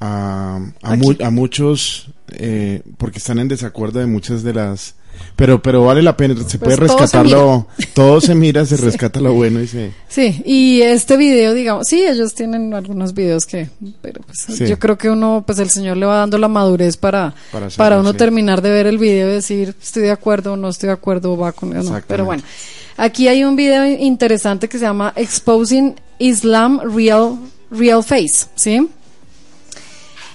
[0.00, 4.94] a, a, muchos eh, porque están en desacuerdo de muchas de las
[5.36, 9.32] pero pero vale la pena se puede pues rescatarlo todo se mira se rescata lo
[9.32, 13.68] bueno y se sí y este video digamos sí ellos tienen algunos videos que
[14.00, 17.34] pero pues yo creo que uno pues el señor le va dando la madurez para
[17.76, 20.88] para, uno terminar de ver el video y decir estoy de acuerdo o no estoy
[20.88, 22.42] de acuerdo va con no pero bueno
[22.96, 27.38] aquí hay un video interesante que se llama exposing Islam real
[27.70, 28.88] real face sí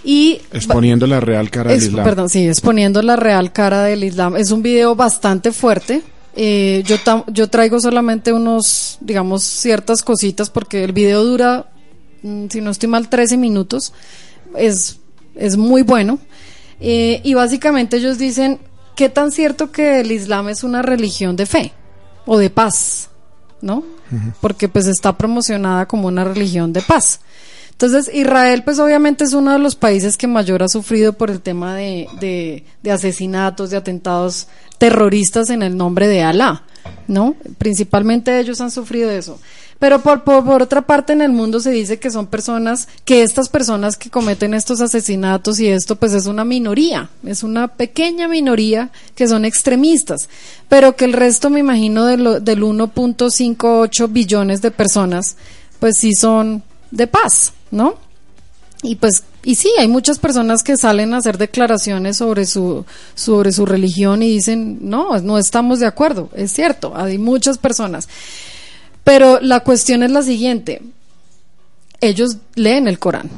[0.03, 2.03] y exponiendo la real cara del Islam.
[2.03, 4.36] Perdón, sí, exponiendo la real cara del Islam.
[4.36, 6.01] Es un video bastante fuerte.
[6.36, 11.69] Eh, yo, yo traigo solamente unos, digamos, ciertas cositas porque el video dura,
[12.21, 13.93] mm, si no estoy mal, 13 minutos.
[14.55, 14.99] Es,
[15.36, 16.19] es muy bueno.
[16.79, 18.60] Eh, y básicamente ellos dicen,
[18.95, 21.73] ¿qué tan cierto que el Islam es una religión de fe
[22.25, 23.10] o de paz?
[23.62, 23.83] ¿No?
[24.39, 27.19] Porque pues está promocionada como una religión de paz.
[27.77, 31.41] Entonces, Israel, pues obviamente es uno de los países que mayor ha sufrido por el
[31.41, 34.47] tema de, asesinatos, de atentados
[34.79, 36.63] terroristas en el nombre de Alá,
[37.07, 37.35] ¿no?
[37.59, 39.39] Principalmente ellos han sufrido eso.
[39.77, 43.47] Pero por, por, otra parte en el mundo se dice que son personas, que estas
[43.47, 48.89] personas que cometen estos asesinatos y esto pues es una minoría, es una pequeña minoría
[49.13, 50.29] que son extremistas,
[50.67, 55.37] pero que el resto me imagino de lo, del 1.58 billones de personas
[55.79, 57.54] pues sí son de paz.
[57.71, 57.95] ¿no?
[58.84, 63.52] Y pues, y sí, hay muchas personas que salen a hacer declaraciones sobre su, sobre
[63.52, 68.08] su religión y dicen, no, no estamos de acuerdo, es cierto, hay muchas personas.
[69.04, 70.82] Pero la cuestión es la siguiente,
[72.02, 73.32] ellos leen el Corán,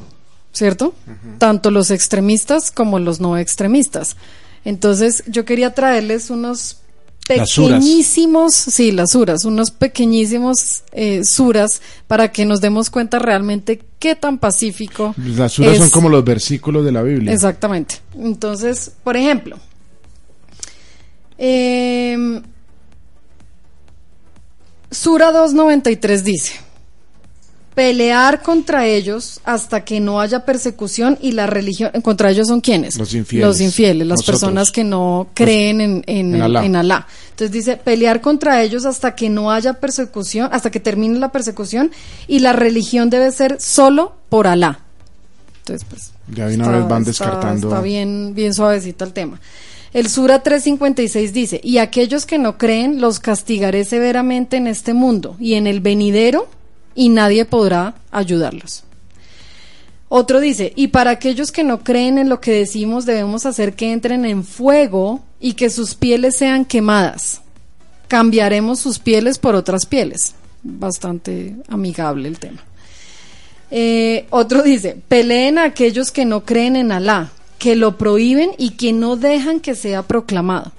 [0.51, 0.93] ¿cierto?
[1.37, 4.17] Tanto los extremistas como los no extremistas.
[4.65, 6.79] Entonces, yo quería traerles unos
[7.27, 14.15] pequeñísimos, sí, las suras, unos pequeñísimos eh, suras para que nos demos cuenta realmente qué
[14.15, 15.13] tan pacífico.
[15.17, 17.33] Las suras son como los versículos de la Biblia.
[17.33, 17.95] Exactamente.
[18.17, 19.57] Entonces, por ejemplo,
[21.37, 22.41] eh,
[24.91, 26.53] Sura 293 dice,
[27.79, 32.97] pelear contra ellos hasta que no haya persecución y la religión, contra ellos son quienes?
[32.97, 33.47] Los infieles.
[33.47, 36.41] Los infieles, las personas que no creen en, en,
[36.75, 37.07] Alá.
[37.29, 41.89] Entonces dice, pelear contra ellos hasta que no haya persecución, hasta que termine la persecución
[42.27, 44.81] y la religión debe ser solo por Alá.
[45.59, 46.11] Entonces, pues...
[46.35, 47.69] Ya de una vez van descartando.
[47.69, 49.39] Está, bien, bien suavecito el tema.
[49.93, 55.37] El Sura 356 dice, y aquellos que no creen los castigaré severamente en este mundo
[55.39, 56.49] y en el venidero
[56.99, 58.83] y nadie podrá ayudarlos.
[60.09, 63.93] Otro dice, y para aquellos que no creen en lo que decimos debemos hacer que
[63.93, 67.39] entren en fuego y que sus pieles sean quemadas.
[68.09, 70.35] Cambiaremos sus pieles por otras pieles.
[70.61, 72.65] Bastante amigable el tema.
[73.71, 78.71] Eh, otro dice, peleen a aquellos que no creen en Alá, que lo prohíben y
[78.71, 80.73] que no dejan que sea proclamado.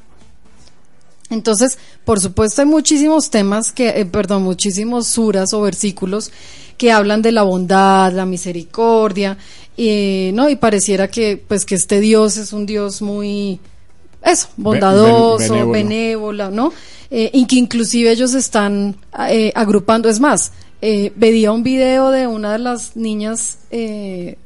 [1.30, 6.30] Entonces, por supuesto, hay muchísimos temas que, eh, perdón, muchísimos suras o versículos
[6.76, 9.38] que hablan de la bondad, la misericordia,
[9.76, 10.48] y, ¿no?
[10.48, 13.60] Y pareciera que, pues, que este Dios es un Dios muy,
[14.24, 16.72] eso, bondadoso, benévolo, ¿no?
[17.10, 18.96] Eh, y que inclusive ellos están
[19.28, 20.08] eh, agrupando.
[20.08, 24.36] Es más, veía un video de una de las niñas que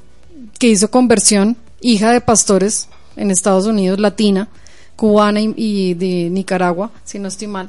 [0.60, 4.48] hizo conversión hija de pastores en Estados Unidos, latina,
[4.96, 7.68] cubana y, de Nicaragua, si no estoy mal,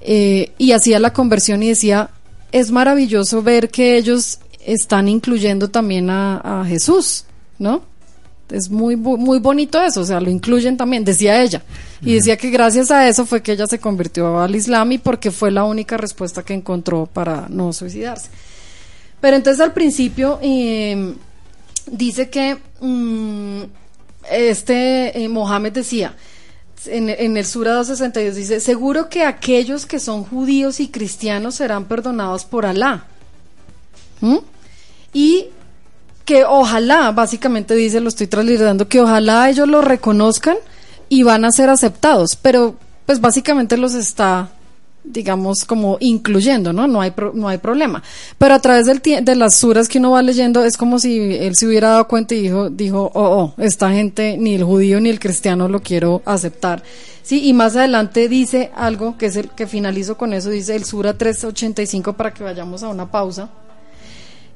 [0.00, 2.10] eh, y hacía la conversión y decía,
[2.52, 7.24] es maravilloso ver que ellos están incluyendo también a, Jesús,
[7.58, 7.82] ¿no?
[8.50, 11.62] Es muy, muy bonito eso, o sea, lo incluyen también, decía ella.
[12.02, 15.30] Y decía que gracias a eso fue que ella se convirtió al Islam y porque
[15.30, 18.28] fue la única respuesta que encontró para no suicidarse.
[19.20, 20.38] Pero entonces al principio...
[20.42, 21.14] Eh,
[21.86, 23.62] dice que mm,
[24.30, 26.14] este eh, Mohammed decía,
[26.86, 32.44] en, el Sura 262 dice, seguro que aquellos que son judíos y cristianos serán perdonados
[32.44, 33.04] por Alá.
[34.20, 34.38] ¿Mm?
[35.12, 35.46] Y
[36.24, 40.56] que ojalá, básicamente dice, lo estoy trasladando, que ojalá ellos lo reconozcan
[41.08, 44.50] y van a ser aceptados, pero pues básicamente los está
[45.04, 46.86] digamos, como incluyendo, ¿no?
[46.86, 48.02] No hay, no hay problema.
[48.38, 51.54] Pero a través del de las suras que uno va leyendo, es como si él
[51.56, 55.10] se hubiera dado cuenta y dijo, dijo, oh, oh, esta gente, ni el judío ni
[55.10, 56.82] el cristiano lo quiero aceptar.
[57.22, 60.84] Sí, y más adelante dice algo, que es el que finalizo con eso, dice el
[60.84, 63.50] Sura 385 para que vayamos a una pausa.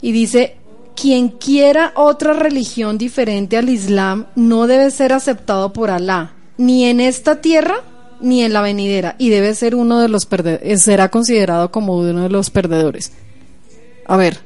[0.01, 0.57] Y dice,
[0.95, 7.01] quien quiera otra religión diferente al Islam no debe ser aceptado por Alá, ni en
[7.01, 7.83] esta tierra
[8.21, 11.97] ni en la venidera y debe ser uno de los perdedores, eh, será considerado como
[11.97, 13.13] uno de los perdedores.
[14.07, 14.41] A ver,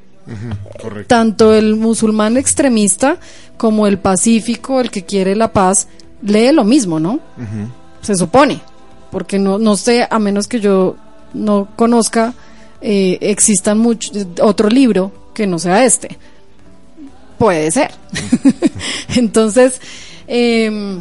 [1.07, 3.19] tanto el musulmán extremista
[3.57, 5.89] como el pacífico, el que quiere la paz,
[6.23, 7.21] lee lo mismo, ¿no?
[8.01, 8.61] Se supone,
[9.11, 10.97] porque no, no sé, a menos que yo
[11.35, 12.35] no conozca,
[12.81, 16.19] eh, existan mucho, otro libro que no sea este.
[17.39, 17.93] Puede ser.
[19.17, 19.81] Entonces,
[20.27, 21.01] eh,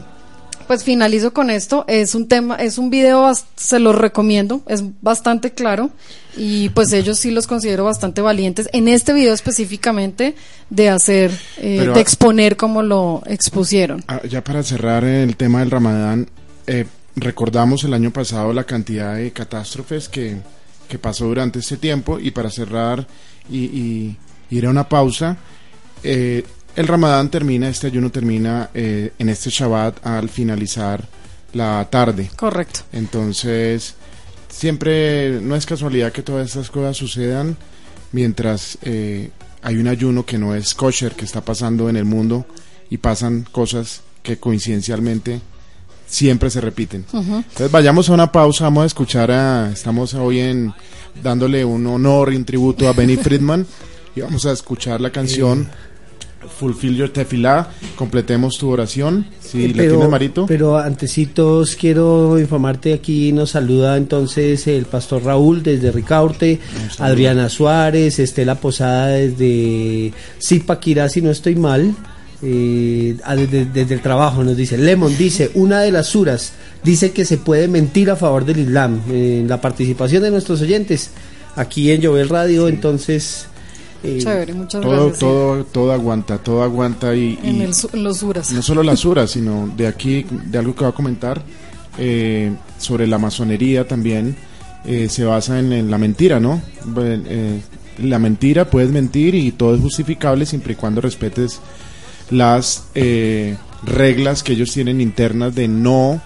[0.72, 1.84] pues finalizo con esto.
[1.90, 5.90] Es un tema, es un video, se los recomiendo, es bastante claro
[6.38, 10.34] y pues ellos sí los considero bastante valientes en este video específicamente
[10.70, 14.02] de hacer, eh, de exponer como lo expusieron.
[14.08, 16.30] Ah, ya para cerrar el tema del Ramadán,
[16.68, 16.86] eh,
[17.18, 20.38] recordamos el año pasado la cantidad de catástrofes que,
[20.88, 23.06] que pasó durante este tiempo y para cerrar
[23.50, 24.18] y, y
[24.52, 25.36] ir a una pausa.
[26.02, 31.08] Eh, el Ramadán termina, este ayuno termina eh, en este Shabbat al finalizar
[31.54, 32.30] la tarde.
[32.36, 32.82] Correcto.
[32.94, 33.96] Entonces,
[34.50, 37.58] siempre no es casualidad que todas estas cosas sucedan
[38.12, 39.32] mientras eh,
[39.62, 42.46] hay un ayuno que no es kosher, que está pasando en el mundo
[42.90, 45.42] y pasan cosas que coincidencialmente
[46.08, 47.06] siempre se repiten.
[47.14, 50.74] Entonces vayamos a una pausa, vamos a escuchar a, estamos hoy en
[51.24, 53.66] dándole un honor y un tributo a Benny Friedman
[54.16, 55.70] y vamos a escuchar la canción
[56.48, 59.26] Fulfill Your Tefillah, completemos tu oración.
[59.40, 60.46] Si eh, Marito.
[60.48, 66.60] Pero antecitos quiero informarte aquí, nos saluda entonces el pastor Raúl desde Ricaurte,
[67.00, 71.96] Adriana Suárez, Estela Posada desde Zipaquirá, si no estoy mal.
[72.44, 73.18] Eh,
[73.74, 77.68] desde, el trabajo nos dice Lemon dice una de las suras dice que se puede
[77.68, 81.12] mentir a favor del Islam en la participación de nuestros oyentes
[81.56, 83.46] aquí en Jovel Radio entonces
[84.04, 85.20] Eh, Chévere, muchas todo, gracias.
[85.20, 87.38] Todo, todo aguanta, todo aguanta y...
[87.44, 87.72] En,
[88.04, 88.52] los uras.
[88.52, 91.42] No solo las uras, sino de aquí, de algo que va a comentar,
[91.98, 94.36] eh, sobre la masonería también,
[94.86, 96.62] eh, se basa en, la mentira, ¿no?
[98.02, 101.60] la mentira, puedes mentir y todo es justificable siempre y cuando respetes
[102.32, 102.86] las
[103.84, 106.22] reglas que ellos tienen internas de no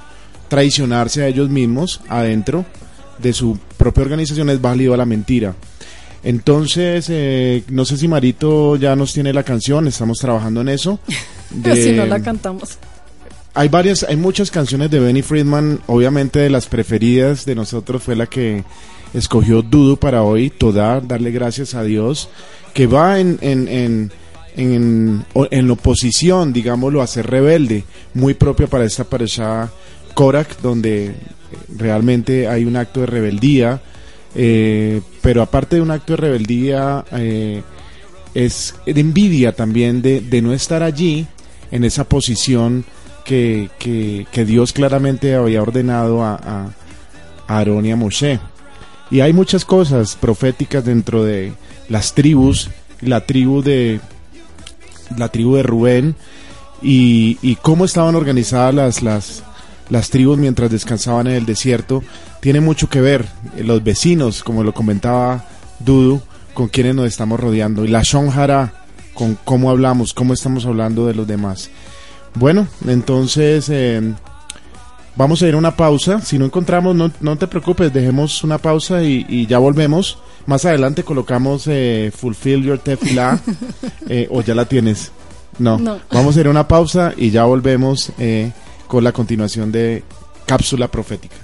[0.47, 2.65] traicionarse a ellos mismos adentro
[3.17, 5.55] de su propia organización es válido a la mentira.
[6.25, 10.99] Entonces, eh, no sé si Marito ya nos tiene la canción, estamos trabajando en eso.
[11.75, 12.79] si no la cantamos.
[13.53, 18.15] Hay varias, hay muchas canciones de Benny Friedman, obviamente de las preferidas de nosotros fue
[18.15, 18.63] la que
[19.13, 22.27] escogió Dudu para hoy, toda, darle gracias a Dios,
[22.73, 24.11] que va en, en, en,
[24.57, 27.83] en, en oposición, digámoslo, a ser rebelde,
[28.15, 29.71] muy propia para esta pareja
[30.15, 31.15] Korak, donde
[31.69, 33.79] realmente hay un acto de rebeldía,
[34.35, 37.63] eh, pero aparte de un acto de rebeldía, eh,
[38.33, 41.25] es de envidia también de, no estar allí
[41.71, 42.85] en esa posición
[43.23, 43.69] que,
[44.45, 46.69] Dios claramente había ordenado a, a,
[47.47, 48.39] Aarón y a Moshe.
[49.09, 51.53] Y hay muchas cosas proféticas dentro de
[51.89, 52.69] las tribus,
[53.01, 53.99] la tribu de
[55.17, 56.15] la tribu de Rubén
[56.81, 62.03] y, cómo estaban organizadas las tribus mientras descansaban en el desierto,
[62.45, 63.25] tiene mucho que ver
[63.58, 65.45] eh, los vecinos, como lo comentaba
[65.79, 66.21] Dudu,
[66.53, 71.15] con quienes nos estamos rodeando, y la Shonjara, con cómo hablamos, cómo estamos hablando de
[71.15, 71.71] los demás.
[72.36, 74.13] Bueno, entonces eh,
[75.15, 76.21] vamos a ir a una pausa.
[76.21, 80.19] Si no encontramos, no, no te preocupes, dejemos una pausa y, ya volvemos.
[80.45, 83.39] Más adelante colocamos eh, Fulfill Your Tefillah,
[84.29, 85.12] o ya la tienes.
[85.58, 85.79] No.
[85.79, 85.97] no.
[86.12, 88.12] vamos a ir a una pausa y ya volvemos
[88.86, 90.03] con la continuación de
[90.45, 91.38] Cápsula Profética.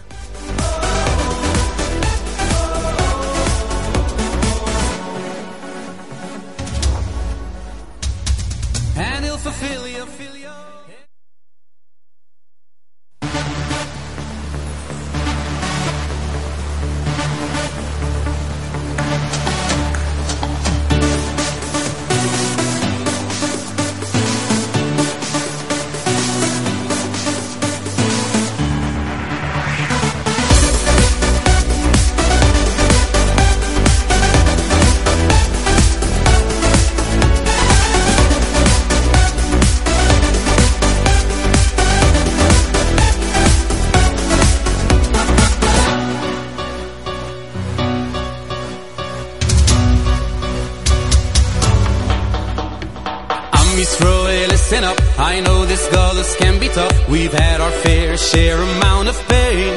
[54.71, 54.97] mixing up.
[55.19, 57.09] I know this Gullus can be tough.
[57.09, 59.75] We've had our fair share amount of pain.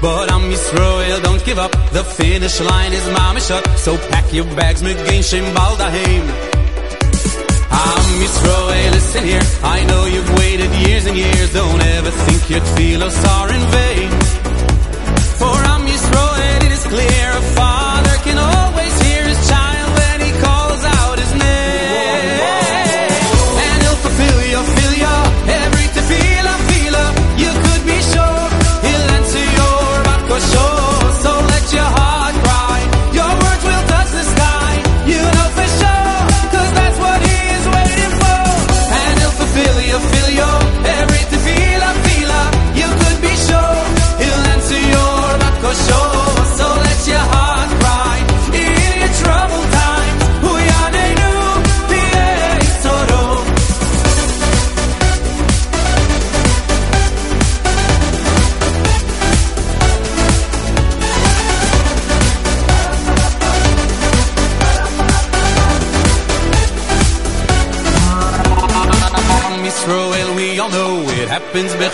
[0.00, 1.72] But I'm Yisrael, don't give up.
[1.92, 3.66] The finish line is mama shut.
[3.78, 6.24] So pack your bags, McGain, Shem, Baldaheim.
[7.70, 9.42] I'm Yisrael, listen here.
[9.62, 11.52] I know you've waited years and years.
[11.52, 14.10] Don't ever think your tefillos are in vain.
[15.38, 17.28] For I'm Yisrael, it is clear.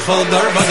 [0.04, 0.63] for the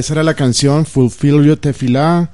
[0.00, 2.30] esa era la canción Fulfill Your Tefillah.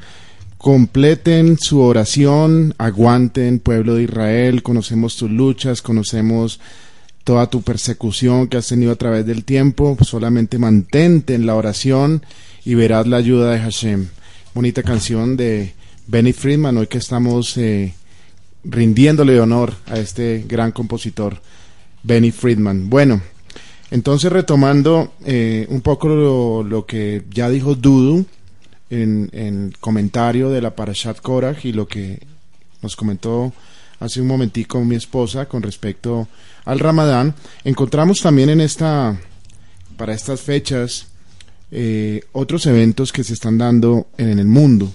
[0.57, 4.63] Completen su oración, aguanten, pueblo de Israel.
[4.63, 6.61] Conocemos tus luchas, conocemos
[7.25, 9.97] toda tu persecución que has tenido a través del tiempo.
[10.01, 12.25] Solamente mantente en la oración
[12.65, 14.07] y verás la ayuda de Hashem.
[14.55, 15.75] Bonita canción de
[16.07, 17.95] Benny Friedman, hoy que estamos eh,
[18.63, 21.41] rindiéndole honor a este gran compositor,
[22.05, 22.89] Benny Friedman.
[22.89, 23.21] Bueno,
[23.91, 28.27] entonces retomando eh, un poco lo, que ya dijo Dudu
[28.91, 32.21] en, en el comentario de la Parashat Korach y lo que
[32.83, 33.53] nos comentó
[34.01, 36.29] hace un momentico mi esposa con respecto
[36.65, 37.35] al Ramadán,
[37.65, 39.19] encontramos también en esta,
[39.97, 41.07] para estas fechas,
[41.71, 44.93] eh, otros eventos que se están dando en el mundo.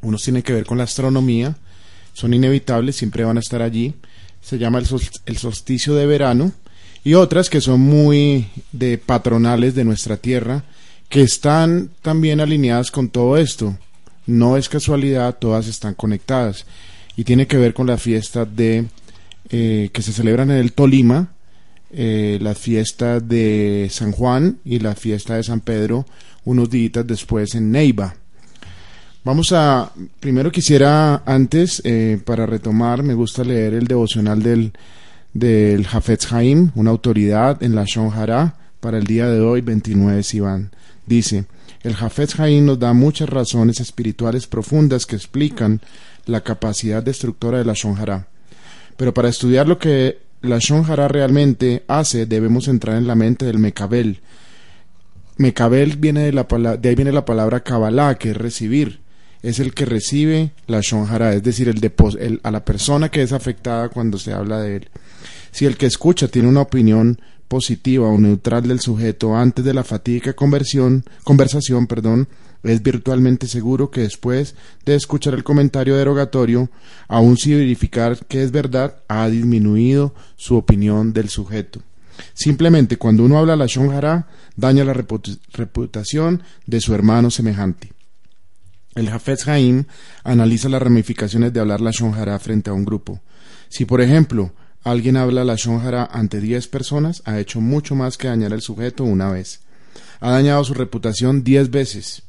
[0.00, 1.56] Unos tienen que ver con la astronomía,
[2.12, 3.94] son inevitables, siempre van a estar allí.
[4.40, 6.52] Se llama el, sol- el solsticio de verano.
[7.06, 10.64] Y otras que son muy de patronales de nuestra tierra,
[11.08, 13.78] que están también alineadas con todo esto.
[14.26, 16.66] No es casualidad, todas están conectadas.
[17.16, 18.86] Y tiene que ver con la fiesta de
[19.50, 21.28] eh, que se celebran en el Tolima,
[21.92, 26.06] eh, la fiesta de San Juan y la fiesta de San Pedro,
[26.44, 28.16] unos días después en Neiva.
[29.22, 34.72] Vamos a, primero quisiera antes, eh, para retomar, me gusta leer el devocional del,
[35.38, 40.22] del Hafetz Haim, una autoridad en la Shon Hara, para el día de hoy, 29
[40.22, 40.70] Sivan.
[41.06, 41.44] Dice,
[41.82, 45.80] el Hafetz Haim nos da muchas razones espirituales profundas que explican
[46.26, 48.28] la capacidad destructora de la Shon Hara.
[48.96, 53.44] Pero para estudiar lo que la Shon Hara realmente hace, debemos entrar en la mente
[53.44, 54.20] del Mekabel.
[55.36, 56.44] Mekabel viene de, la
[56.76, 59.00] de ahí viene la palabra Kabbalah, que es recibir.
[59.42, 61.80] Es el que recibe la Shon Hara, es decir, el
[62.18, 64.88] el- a la persona que es afectada cuando se habla de él.
[65.56, 69.84] Si el que escucha tiene una opinión positiva o neutral del sujeto antes de la
[69.84, 72.28] fatídica conversión, conversación, perdón,
[72.62, 74.54] es virtualmente seguro que después
[74.84, 76.68] de escuchar el comentario derogatorio,
[77.08, 81.80] aun si verificar que es verdad, ha disminuido su opinión del sujeto.
[82.34, 87.94] Simplemente cuando uno habla la Shon Hara, daña la reputa- reputación de su hermano semejante.
[88.94, 89.84] El Hafez Haim
[90.22, 93.22] analiza las ramificaciones de hablar la Shon Hara frente a un grupo.
[93.70, 94.52] Si, por ejemplo,
[94.86, 98.62] alguien habla la Shon Hara ante 10 personas, ha hecho mucho más que dañar al
[98.62, 99.60] sujeto una vez.
[100.20, 102.22] Ha dañado su reputación 10 veces.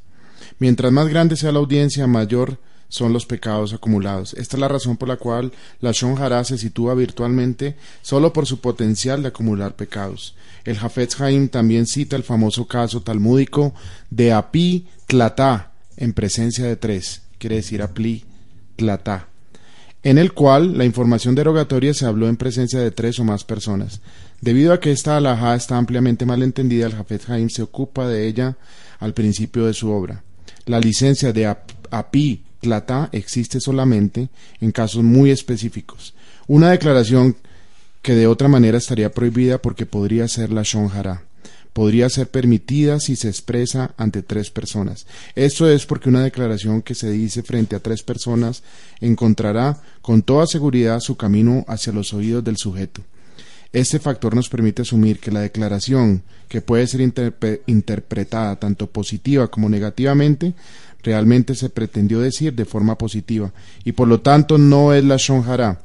[0.58, 2.58] Mientras más grande sea la audiencia, mayor
[2.90, 4.34] son los pecados acumulados.
[4.34, 5.52] Esta es la razón por la cual
[5.82, 10.36] la Shon Hara se sitúa virtualmente solo por su potencial de acumular pecados.
[10.64, 13.76] El Hafetz Haim también cita el famoso caso talmúdico
[14.10, 18.26] de Api Tlatá en presencia de tres, quiere decir Apli
[18.78, 19.28] Tlatá,
[20.10, 24.00] en el cual la información derogatoria se habló en presencia de tres o más personas.
[24.40, 28.56] Debido a que esta alajá está ampliamente malentendida, el Hafez Haim se ocupa de ella
[29.00, 30.24] al principio de su obra.
[30.66, 34.30] La licencia de ap- api tlatá existe solamente
[34.62, 36.14] en casos muy específicos.
[36.48, 37.36] Una declaración
[38.02, 41.24] que de otra manera estaría prohibida porque podría ser la shon hara.
[41.78, 45.06] Podría ser permitida si se expresa ante tres personas.
[45.36, 48.64] Esto es porque una declaración que se dice frente a tres personas
[49.00, 53.04] encontrará con toda seguridad su camino hacia los oídos del sujeto.
[53.74, 57.00] Este factor nos permite asumir que la declaración, que puede ser
[57.68, 60.56] interpretada tanto positiva como negativamente,
[61.04, 63.54] realmente se pretendió decir de forma positiva
[63.84, 65.82] y por lo tanto no es la Shon Hara.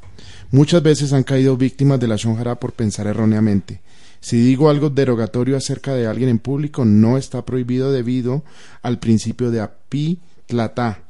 [0.52, 3.82] Muchas veces han caído víctimas de la Shon Hara por pensar erróneamente.
[4.22, 8.44] Si digo algo derogatorio acerca de alguien en público, no está prohibido debido
[8.80, 11.00] al principio de api tlatá.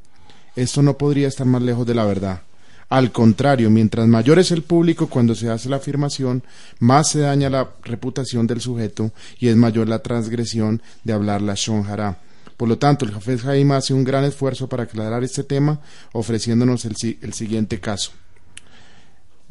[0.56, 2.40] Esto no podría estar más lejos de la verdad.
[2.88, 6.42] Al contrario, mientras mayor es el público cuando se hace la afirmación,
[6.78, 11.54] más se daña la reputación del sujeto y es mayor la transgresión de hablar la
[11.54, 12.18] Shon Hara.
[12.56, 15.80] Por lo tanto, el Jafez Haim hace un gran esfuerzo para aclarar este tema,
[16.12, 18.12] ofreciéndonos el, el siguiente caso.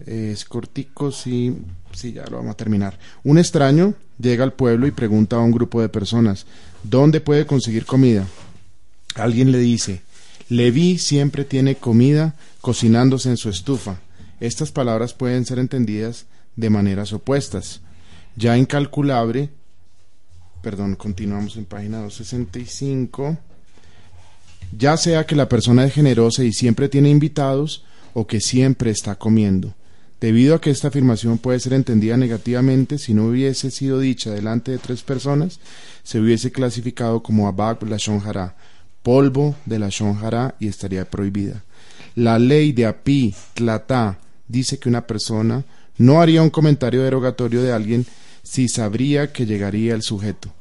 [0.06, 1.56] Es cortico, sí,
[1.93, 2.97] sí, ya lo vamos a terminar.
[3.24, 6.45] Un extraño llega al pueblo y pregunta a un grupo de personas,
[6.84, 8.28] ¿dónde puede conseguir comida?
[9.16, 10.02] Alguien le dice,
[10.52, 14.02] Leví siempre tiene comida cocinándose en su estufa.
[14.41, 16.26] Estas palabras pueden ser entendidas
[16.58, 17.80] de maneras opuestas.
[18.36, 19.49] ya incalculable,
[20.62, 23.38] perdón, continuamos en página 265,
[24.78, 29.16] ya sea que la persona es generosa y siempre tiene invitados o que siempre está
[29.16, 29.74] comiendo.
[30.22, 34.72] Debido a que esta afirmación puede ser entendida negativamente, si no hubiese sido dicha delante
[34.72, 35.59] de tres personas,
[36.03, 38.55] se hubiese clasificado como abag la shonjara,
[39.01, 41.63] polvo de la shonjara y estaría prohibida.
[42.13, 45.63] La ley de api, tlatá, dice que una persona
[45.97, 48.05] no haría un comentario derogatorio de alguien
[48.43, 50.53] si sabría que llegaría el sujeto.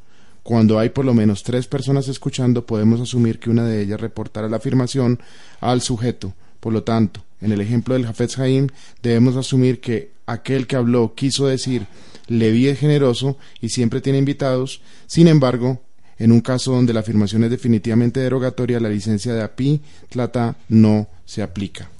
[0.42, 4.48] Cuando hay por lo menos tres personas escuchando, podemos asumir que una de ellas reportará
[4.48, 5.20] la afirmación
[5.60, 6.32] al sujeto.
[6.60, 8.68] Por lo tanto, en el ejemplo del Jafetz Haim,
[9.02, 11.86] debemos asumir que aquel que habló quiso decir
[12.28, 14.80] Leví es generoso y siempre tiene invitados.
[15.06, 15.80] Sin embargo,
[16.18, 21.08] en un caso donde la afirmación es definitivamente derogatoria, la licencia de API Tlata no
[21.24, 21.90] se aplica.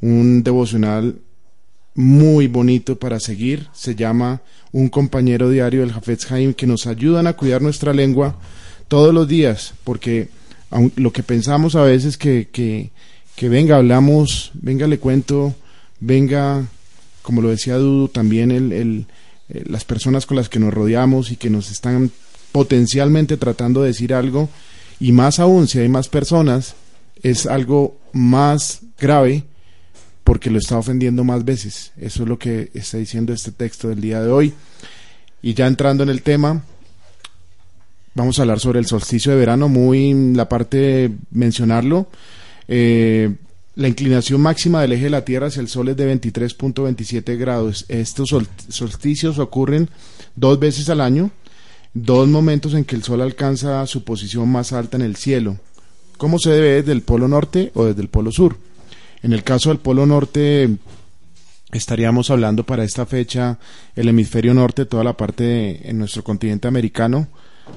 [0.00, 1.16] Un devocional
[1.94, 3.68] muy bonito para seguir.
[3.72, 4.42] Se llama
[4.72, 8.36] Un compañero diario del Jafetz Haim que nos ayudan a cuidar nuestra lengua
[8.88, 10.28] todos los días, porque
[10.96, 12.90] lo que pensamos a veces que, que,
[13.36, 15.54] que venga, hablamos, venga, le cuento,
[16.00, 16.66] venga,
[17.22, 19.06] como lo decía Dudu, también el, el,
[19.48, 22.10] eh, las personas con las que nos rodeamos y que nos están
[22.52, 24.48] potencialmente tratando de decir algo,
[25.00, 26.74] y más aún si hay más personas,
[27.22, 29.44] es algo más grave
[30.24, 31.92] porque lo está ofendiendo más veces.
[31.98, 34.54] Eso es lo que está diciendo este texto del día de hoy.
[35.42, 36.62] Y ya entrando en el tema,
[38.14, 42.08] vamos a hablar sobre el solsticio de verano, muy la parte mencionarlo.
[42.68, 43.34] Eh,
[43.76, 47.84] la inclinación máxima del eje de la Tierra hacia el Sol es de 23.27 grados.
[47.88, 48.34] Estos
[48.68, 49.88] solsticios ocurren
[50.36, 51.30] dos veces al año,
[51.92, 55.58] dos momentos en que el Sol alcanza su posición más alta en el cielo.
[56.16, 58.56] ¿Cómo se debe desde el polo norte o desde el polo sur?
[59.24, 60.68] En el caso del Polo Norte,
[61.72, 63.58] estaríamos hablando para esta fecha
[63.96, 67.28] el hemisferio norte, toda la parte en nuestro continente americano,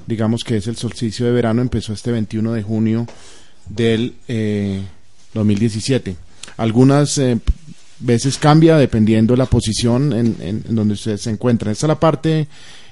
[0.05, 3.07] digamos que es el solsticio de verano, empezó este 21 de junio
[3.69, 4.15] del
[5.33, 6.11] 2017.
[6.11, 6.15] Eh,
[6.57, 7.39] Algunas eh,
[7.99, 11.71] veces cambia dependiendo de la posición en, donde ustedes se encuentran.
[11.71, 12.47] Esta es la parte,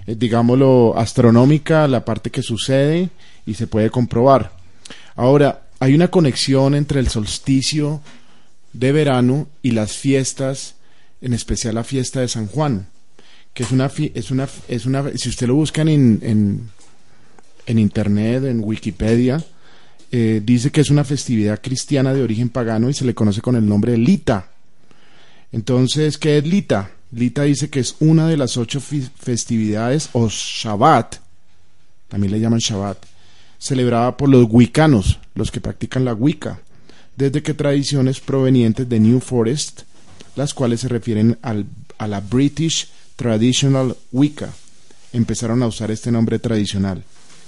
[0.07, 3.09] eh, digámoslo, astronómica, la parte que sucede
[3.45, 4.51] y se puede comprobar.
[5.15, 8.01] Ahora, hay una conexión entre el solsticio
[8.73, 10.75] de verano y las fiestas,
[11.21, 12.87] en especial la fiesta de San Juan,
[13.53, 16.69] que es una, es una, es una si usted lo buscan en, en,
[17.65, 19.43] en internet, en Wikipedia,
[20.17, 23.57] eh, dice que es una festividad cristiana de origen pagano y se le conoce con
[23.57, 24.49] el nombre de Lita.
[25.51, 26.89] Entonces, ¿qué es Lita?
[27.11, 31.17] Lita dice que es una de las ocho festividades o Shabbat,
[32.07, 32.97] también le llaman Shabbat,
[33.57, 36.61] celebrada por los wicanos, los que practican la Wicca
[37.17, 39.81] desde que tradiciones provenientes de New Forest,
[40.37, 41.65] las cuales se refieren al,
[41.97, 42.87] a la British
[43.17, 44.53] Traditional Wicca,
[45.11, 47.03] empezaron a usar este nombre tradicional.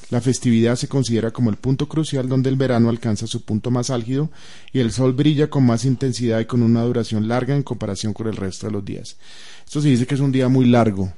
[0.09, 3.89] La festividad se considera como el punto crucial donde el verano alcanza su punto más
[3.89, 4.31] álgido
[4.71, 8.27] y el sol brilla con más intensidad y con una duración larga en comparación con
[8.27, 9.17] el resto de los días.
[9.65, 11.11] Esto se dice que es un día muy largo.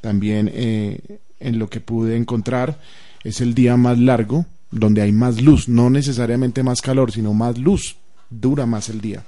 [0.00, 2.78] También eh, en lo que pude encontrar
[3.24, 7.58] es el día más largo donde hay más luz, no necesariamente más calor, sino más
[7.58, 7.96] luz,
[8.30, 9.24] dura más el día.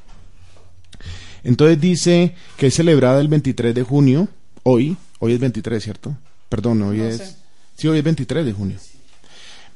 [1.43, 4.29] Entonces dice que es celebrada el 23 de junio,
[4.63, 6.17] hoy, hoy es 23, ¿cierto?
[6.49, 7.37] Perdón, hoy es...
[7.77, 8.77] Sí, hoy es 23 de junio.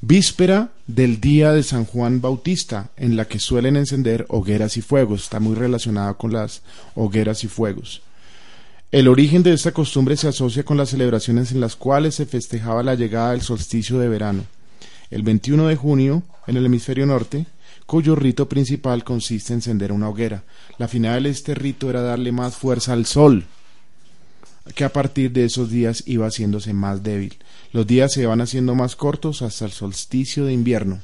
[0.03, 5.23] Víspera del día de San Juan Bautista, en la que suelen encender hogueras y fuegos.
[5.23, 6.63] Está muy relacionada con las
[6.95, 8.03] hogueras y fuegos.
[8.91, 12.83] El origen de esta costumbre se asocia con las celebraciones en las cuales se festejaba
[12.83, 14.45] la llegada del solsticio de verano
[15.13, 17.45] el 21 de junio en el hemisferio norte,
[17.87, 20.43] cuyo rito principal consiste en encender una hoguera.
[20.79, 23.45] La final de este rito era darle más fuerza al sol,
[24.75, 27.37] que a partir de esos días iba haciéndose más débil.
[27.73, 31.01] Los días se van haciendo más cortos hasta el solsticio de invierno.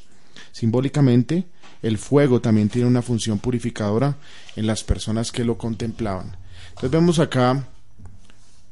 [0.52, 1.44] Simbólicamente,
[1.82, 4.16] el fuego también tiene una función purificadora
[4.56, 6.36] en las personas que lo contemplaban.
[6.68, 7.66] Entonces vemos acá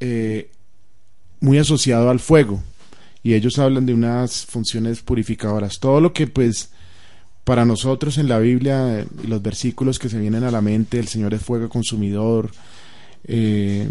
[0.01, 0.51] eh,
[1.41, 2.63] muy asociado al fuego
[3.23, 5.79] y ellos hablan de unas funciones purificadoras.
[5.81, 6.71] Todo lo que pues
[7.45, 11.33] para nosotros en la Biblia, los versículos que se vienen a la mente, el Señor
[11.33, 12.51] es fuego consumidor,
[13.25, 13.89] eh,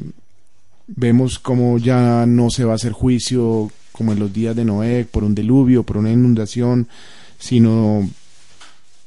[0.88, 5.06] vemos como ya no se va a hacer juicio como en los días de Noé
[5.10, 6.88] por un diluvio, por una inundación,
[7.40, 8.10] sino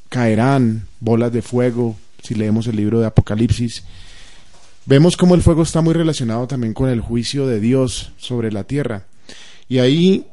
[0.09, 3.85] caerán bolas de fuego, si leemos el libro de Apocalipsis.
[4.87, 8.65] Vemos como el fuego está muy relacionado también con el juicio de Dios sobre la
[8.65, 9.05] tierra.
[9.69, 10.27] Y ahí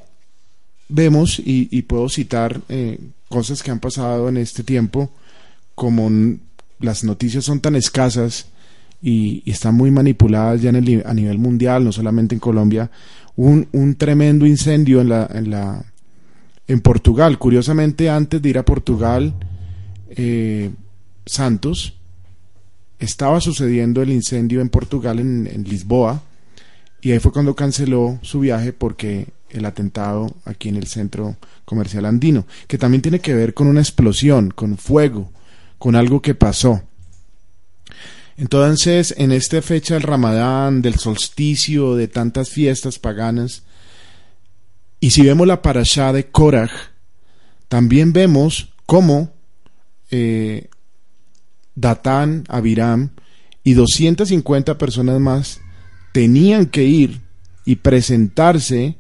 [0.88, 5.10] vemos, y, puedo citar eh, cosas que han pasado en este tiempo,
[5.76, 6.10] como
[6.80, 8.48] las noticias son tan escasas
[9.02, 12.90] y, están muy manipuladas ya en el, a nivel mundial, no solamente en Colombia,
[13.36, 15.86] un, un tremendo incendio en la,
[16.68, 17.38] en Portugal.
[17.38, 19.34] Curiosamente, antes de ir a Portugal,
[20.10, 20.72] eh,
[21.26, 21.98] Santos,
[23.00, 26.24] estaba sucediendo el incendio en Portugal, en, en, Lisboa,
[27.02, 31.36] y ahí fue cuando canceló su viaje porque el atentado aquí en el centro
[31.66, 35.32] comercial andino, que también tiene que ver con una explosión, con fuego,
[35.78, 36.82] con algo que pasó.
[38.38, 43.64] Entonces, en esta fecha del Ramadán, del solsticio, de tantas fiestas paganas,
[45.00, 46.72] y si vemos la parashá de Korach,
[47.68, 49.34] también vemos cómo
[50.12, 50.70] eh,
[51.76, 53.12] Datán, Abiram
[53.64, 55.62] y 250 personas más
[56.14, 57.22] tenían que ir
[57.66, 58.98] y presentarse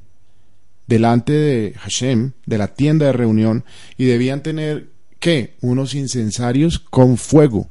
[0.88, 3.63] delante de Hashem, de la tienda de reunión,
[3.97, 5.55] y debían tener, ¿qué?
[5.61, 7.69] Unos incensarios con fuego.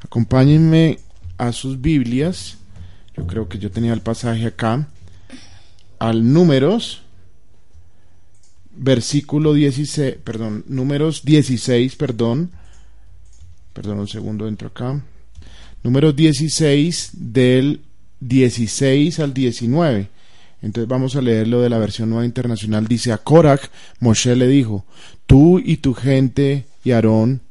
[0.00, 0.98] Acompáñenme
[1.38, 2.58] a sus Biblias,
[3.16, 4.88] yo creo que yo tenía el pasaje acá,
[5.98, 7.02] al números,
[8.76, 12.50] versículo 16, perdón, números 16, perdón,
[13.72, 15.02] perdón un segundo, entro acá,
[15.82, 17.82] números 16 del
[18.20, 20.08] 16 al 19.
[20.62, 22.88] Entonces vamos a leerlo de la versión nueva internacional.
[22.88, 23.68] Dice a Korach,
[24.00, 24.86] Moshe le dijo,
[25.26, 27.42] tú y tu gente y Aarón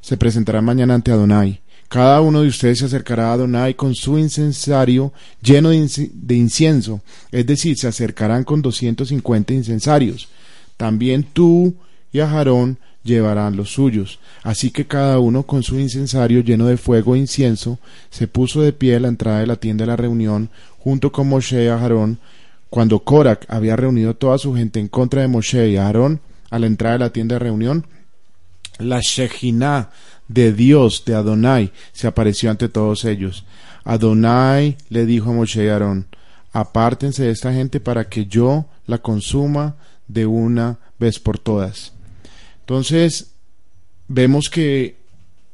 [0.00, 1.60] se presentarán mañana ante Adonai.
[1.88, 5.12] Cada uno de ustedes se acercará a Adonai con su incensario
[5.42, 7.00] lleno de incienso,
[7.32, 10.28] es decir, se acercarán con 250 incensarios.
[10.76, 11.74] También tú
[12.12, 14.18] y Aarón llevarán los suyos.
[14.42, 17.78] Así que cada uno con su incensario lleno de fuego e incienso
[18.10, 21.28] se puso de pie a la entrada de la tienda de la reunión junto con
[21.28, 22.18] Moshe y Aarón
[22.70, 26.20] cuando Korak había reunido toda su gente en contra de Moshe y Aarón
[26.50, 27.86] a la entrada de la tienda de reunión,
[28.78, 29.90] la Shejinah
[30.28, 33.44] de Dios de Adonai se apareció ante todos ellos.
[33.84, 36.06] Adonai le dijo a Moshe y Aarón,
[36.52, 39.76] apártense de esta gente para que yo la consuma
[40.06, 41.92] de una vez por todas.
[42.60, 43.30] Entonces,
[44.08, 44.96] vemos que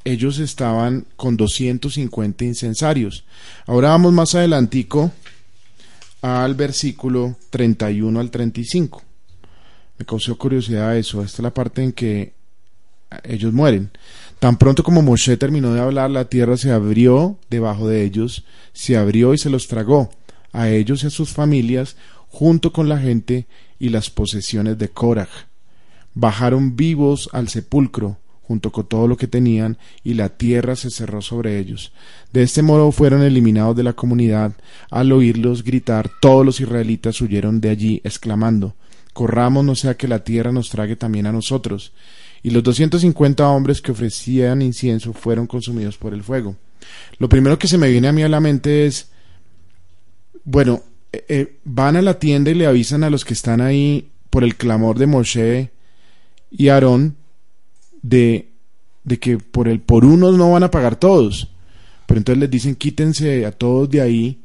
[0.04, 3.24] ellos estaban con 250 incensarios.
[3.66, 5.12] Ahora vamos más adelantico
[6.20, 9.02] al versículo 31 al 35.
[9.98, 11.22] Me causó curiosidad eso.
[11.22, 12.32] Esta es la parte en que
[13.22, 13.90] ellos mueren.
[14.44, 18.94] Tan pronto como Moshe terminó de hablar, la tierra se abrió debajo de ellos, se
[18.94, 20.10] abrió y se los tragó,
[20.52, 21.96] a ellos y a sus familias,
[22.28, 23.46] junto con la gente
[23.78, 25.30] y las posesiones de Korach.
[26.12, 31.22] Bajaron vivos al sepulcro, junto con todo lo que tenían, y la tierra se cerró
[31.22, 31.94] sobre ellos.
[32.30, 34.52] De este modo fueron eliminados de la comunidad.
[34.90, 38.74] Al oírlos gritar, todos los israelitas huyeron de allí, exclamando
[39.14, 41.92] Corramos no sea que la tierra nos trague también a nosotros.
[42.44, 46.54] Y los doscientos cincuenta hombres que ofrecían incienso fueron consumidos por el fuego.
[47.18, 49.08] Lo primero que se me viene a mí a la mente es,
[50.44, 54.10] bueno, eh, eh, van a la tienda y le avisan a los que están ahí
[54.28, 55.70] por el clamor de Moshe
[56.50, 57.16] y Aarón
[58.02, 58.50] de,
[59.04, 61.50] de que por el por unos no van a pagar todos.
[62.06, 64.42] Pero entonces les dicen quítense a todos de ahí.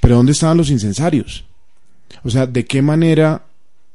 [0.00, 1.44] Pero ¿dónde estaban los incensarios?
[2.24, 3.44] O sea, ¿de qué manera,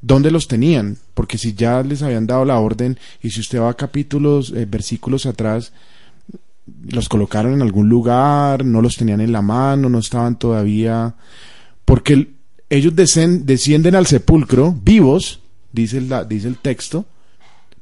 [0.02, 0.98] dónde los tenían?
[1.14, 4.66] Porque si ya les habían dado la orden y si usted va a capítulos, eh,
[4.66, 5.74] versículos atrás,
[6.90, 11.16] los colocaron en algún lugar, no los tenían en la mano, no estaban todavía...
[11.86, 12.34] Porque
[12.70, 15.40] ellos descienden al sepulcro vivos,
[15.72, 17.06] dice el, dice el texto,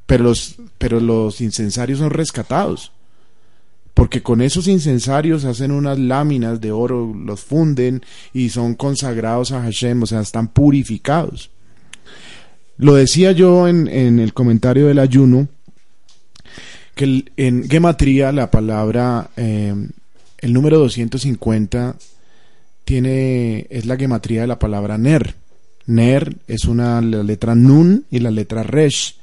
[0.06, 2.92] pero los, pero los incensarios son rescatados.
[3.94, 8.02] Porque con esos incensarios hacen unas láminas de oro, los funden
[8.32, 11.50] y son consagrados a Hashem, o sea, están purificados.
[12.78, 15.48] Lo decía yo en, en el comentario del ayuno,
[16.94, 19.74] que en gematría la palabra, eh,
[20.38, 21.96] el número 250
[22.84, 25.34] tiene, es la gematría de la palabra ner.
[25.86, 29.16] Ner es una la letra nun y la letra resh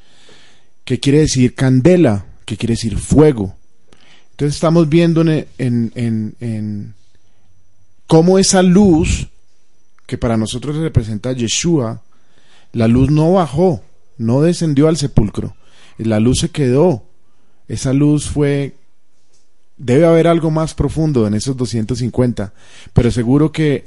[0.85, 3.55] que quiere decir candela, que quiere decir fuego.
[4.31, 6.93] Entonces estamos viendo en, en, en,
[8.07, 9.27] cómo esa luz,
[10.05, 12.01] que para nosotros representa Yeshua,
[12.73, 13.81] la luz no bajó,
[14.17, 15.55] no descendió al sepulcro,
[15.97, 17.03] la luz se quedó.
[17.67, 18.75] Esa luz fue...
[19.77, 22.53] Debe haber algo más profundo en esos 250,
[22.93, 23.85] pero seguro que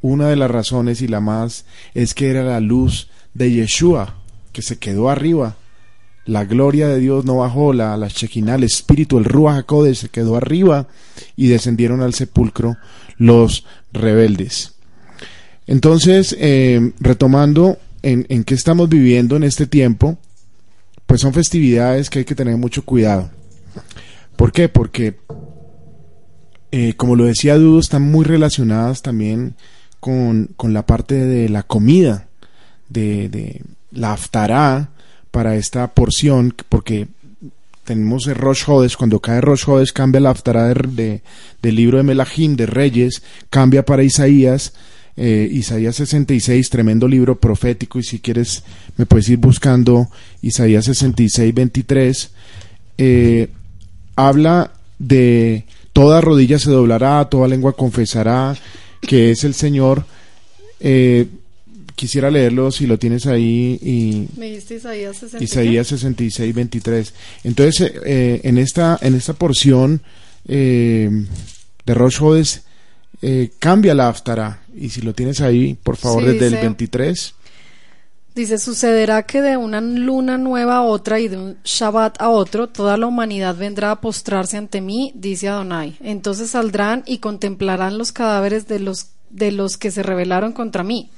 [0.00, 1.64] una de las razones y la más
[1.94, 4.16] es que era la luz de Yeshua,
[4.52, 5.56] que se quedó arriba
[6.28, 10.36] la gloria de Dios no bajó, la, la el espíritu, el Ruach HaKodesh se quedó
[10.36, 10.86] arriba
[11.36, 12.76] y descendieron al sepulcro
[13.16, 13.64] los
[13.94, 14.74] rebeldes.
[15.66, 20.18] Entonces, eh, retomando en, en qué estamos viviendo en este tiempo,
[21.06, 23.30] pues son festividades que hay que tener mucho cuidado.
[24.36, 24.68] ¿Por qué?
[24.68, 25.16] Porque
[26.70, 29.54] eh, como lo decía Dudo, están muy relacionadas también
[30.00, 32.28] con, con la parte de la comida,
[32.88, 34.90] de, de la aftará
[35.30, 37.08] para esta porción, porque
[37.84, 41.22] tenemos el Rosh Hodes, cuando cae Rosh Hodes cambia la aftará de,
[41.62, 44.74] del libro de Melahim, de Reyes, cambia para Isaías,
[45.18, 48.62] eh, Isaías 66, tremendo libro profético, y si quieres
[48.96, 50.08] me puedes ir buscando
[50.40, 52.30] Isaías 66, 23,
[52.98, 53.48] eh,
[54.16, 58.56] habla de toda rodilla se doblará, toda lengua confesará
[59.00, 60.04] que es el Señor.
[60.80, 61.26] Eh,
[61.94, 65.42] quisiera leerlo si lo tienes ahí y Me dijiste Isaías 66.
[65.42, 67.14] Isaías 66, 23.
[67.44, 70.00] Entonces, eh, en, esta, en esta porción
[70.46, 71.10] eh,
[71.84, 72.62] de Rosh Hodes,
[73.22, 74.60] eh, cambia la aftara.
[74.74, 77.34] Y si lo tienes ahí, por favor, Sí, desde el dice- 23.
[78.34, 82.68] Dice, sucederá que de una luna nueva a otra y de un Shabbat a otro,
[82.68, 85.96] toda la humanidad vendrá a postrarse ante mí, dice Adonai.
[86.00, 91.10] Entonces saldrán y contemplarán los cadáveres de los, de los que se rebelaron contra mí,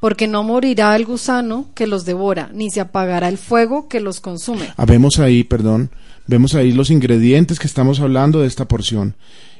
[0.00, 4.18] porque no morirá el gusano que los devora, ni se apagará el fuego que los
[4.18, 4.72] consume.
[4.76, 5.90] Ah, vemos ahí, perdón,
[6.26, 9.14] vemos ahí los ingredientes que estamos hablando de esta porción.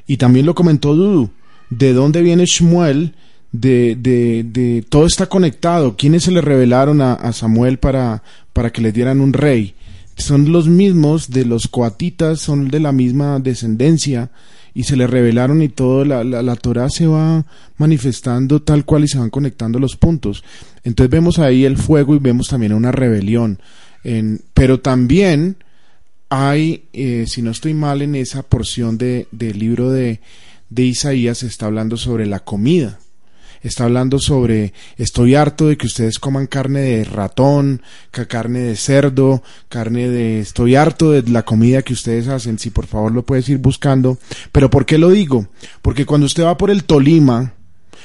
[0.08, 1.30] Y también lo comentó Dudu,
[1.70, 3.14] de dónde viene Shmuel,
[3.52, 5.96] de, de, de todo está conectado.
[5.96, 9.74] ¿Quiénes se le revelaron a, a Samuel para, para que le dieran un rey?
[10.16, 14.30] Son los mismos de los coatitas, son de la misma descendencia
[14.74, 17.46] y se le revelaron y todo, la, la, la Torah se va
[17.76, 20.42] manifestando tal cual y se van conectando los puntos.
[20.82, 23.60] Entonces vemos ahí el fuego y vemos también una rebelión.
[24.02, 25.56] En, pero también
[26.28, 30.20] hay, eh, si no estoy mal en esa porción de, del libro de,
[30.74, 32.98] de Isaías, está hablando sobre la comida.
[33.62, 38.76] Está hablando sobre, estoy harto de que ustedes coman carne de ratón, ca- carne de
[38.76, 43.22] cerdo, carne de, estoy harto de la comida que ustedes hacen, si por favor lo
[43.24, 44.18] puedes ir buscando.
[44.52, 45.48] Pero ¿por qué lo digo?
[45.80, 47.54] Porque cuando usted va por el Tolima,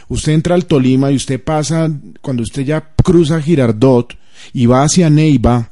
[0.08, 1.92] usted entra al Tolima y usted pasa,
[2.22, 4.16] cuando usted ya cruza Girardot
[4.54, 5.72] y va hacia Neiva,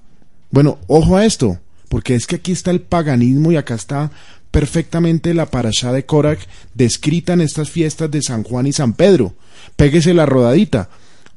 [0.52, 4.12] bueno, ojo a esto, porque es que aquí está el paganismo y acá está
[4.58, 6.39] perfectamente la parashá de Korak
[6.74, 9.36] descrita en estas fiestas de San Juan y San Pedro.
[9.76, 10.89] Péguese la rodadita.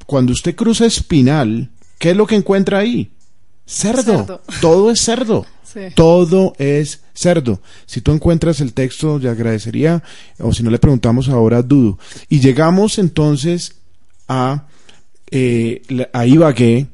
[0.06, 3.10] Cuando usted cruza Espinal, ¿qué es lo que encuentra ahí?
[3.66, 4.02] Cerdo.
[4.02, 4.40] Cerdo.
[4.62, 5.46] Todo es cerdo.
[5.70, 5.82] Sí.
[5.94, 7.62] Todo es cerdo.
[7.86, 10.02] Si tú encuentras el texto, le agradecería,
[10.40, 11.96] o si no le preguntamos ahora a Dudu.
[12.28, 13.76] Y llegamos entonces
[14.26, 14.66] a,
[15.30, 16.88] eh, a Ibagué,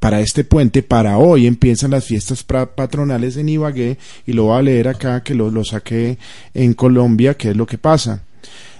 [0.00, 4.62] para este puente, para hoy empiezan las fiestas patronales en Ibagué, y lo voy a
[4.62, 6.18] leer acá, que lo, lo saqué
[6.54, 8.24] en Colombia, que es lo que pasa.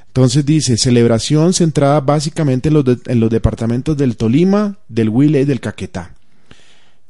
[0.08, 5.38] Entonces dice, celebración centrada básicamente en los, de- en los departamentos del Tolima, del Huila
[5.38, 6.14] y del Caquetá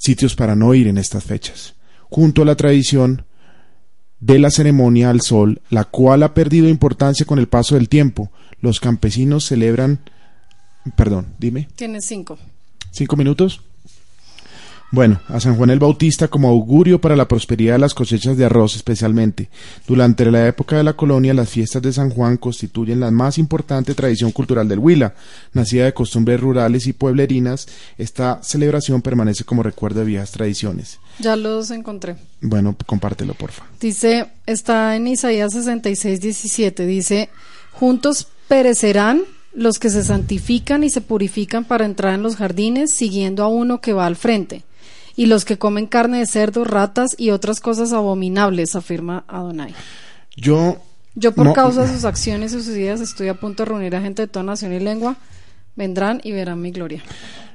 [0.03, 1.75] sitios para no ir en estas fechas,
[2.09, 3.27] junto a la tradición
[4.19, 8.31] de la ceremonia al sol, la cual ha perdido importancia con el paso del tiempo.
[8.63, 10.01] Los campesinos celebran,
[10.97, 12.39] perdón, dime, Tienes cinco.
[12.91, 13.61] cinco minutos.
[14.93, 18.45] Bueno, a San Juan el Bautista como augurio para la prosperidad de las cosechas de
[18.45, 19.49] arroz especialmente.
[19.87, 23.95] Durante la época de la colonia, las fiestas de San Juan constituyen la más importante
[23.95, 25.15] tradición cultural del Huila.
[25.53, 27.69] Nacida de costumbres rurales y pueblerinas,
[27.99, 30.99] esta celebración permanece como recuerdo de viejas tradiciones.
[31.21, 32.17] Ya los encontré.
[32.41, 33.65] Bueno, compártelo, porfa.
[33.81, 37.31] Dice, está en Isaías 66, 17, dice,
[37.71, 39.23] juntos perecerán
[39.53, 43.81] los que se santifican y se purifican para entrar en los jardines, siguiendo a uno
[43.81, 44.65] que va al frente,
[45.21, 49.75] y los que comen carne de cerdo, ratas y otras cosas abominables, afirma Adonai.
[50.35, 50.79] Yo,
[51.15, 51.53] Yo por No.
[51.53, 54.29] causa de sus acciones y sus ideas estoy a punto de reunir a gente de
[54.29, 55.17] toda nación y lengua,
[55.77, 57.03] vendrán y verán mi gloria.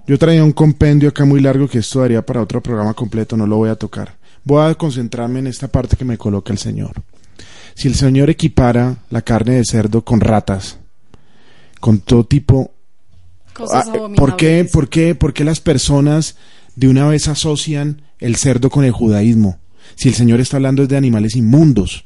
[0.06, 3.48] yo traía un compendio acá muy largo que esto daría para otro programa completo, no
[3.48, 4.14] lo voy a tocar.
[4.44, 6.92] Voy a concentrarme en esta parte que me coloca el Señor.
[7.74, 10.78] Si el Señor equipara la carne de cerdo con ratas,
[11.80, 12.72] con todo tipo
[13.54, 14.08] Cosas Ah.
[14.16, 16.36] ¿Por qué, por, qué, ¿Por qué las personas
[16.76, 19.60] de una vez asocian el cerdo con el judaísmo?
[19.96, 22.06] Si el Señor está hablando es de animales inmundos,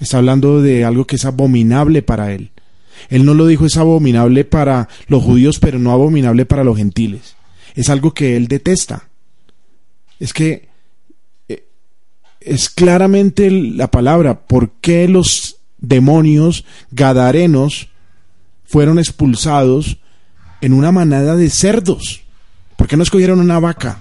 [0.00, 2.52] está hablando de algo que es abominable para Él.
[3.08, 7.36] Él no lo dijo es abominable para los judíos, pero no abominable para los gentiles.
[7.74, 9.08] Es algo que Él detesta.
[10.20, 10.68] Es que
[11.48, 11.66] eh,
[12.40, 14.46] es claramente la palabra.
[14.46, 17.88] ¿Por qué los demonios gadarenos
[18.64, 19.98] fueron expulsados
[20.60, 22.21] en una manada de cerdos?
[22.82, 24.00] ¿Por qué no escogieron una vaca?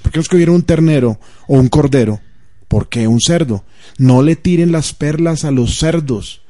[0.00, 1.18] ¿Por qué no escogieron un ternero
[1.48, 2.20] o un cordero?
[2.68, 3.64] ¿Por qué un cerdo?
[3.98, 6.40] No le tiren las perlas a los cerdos.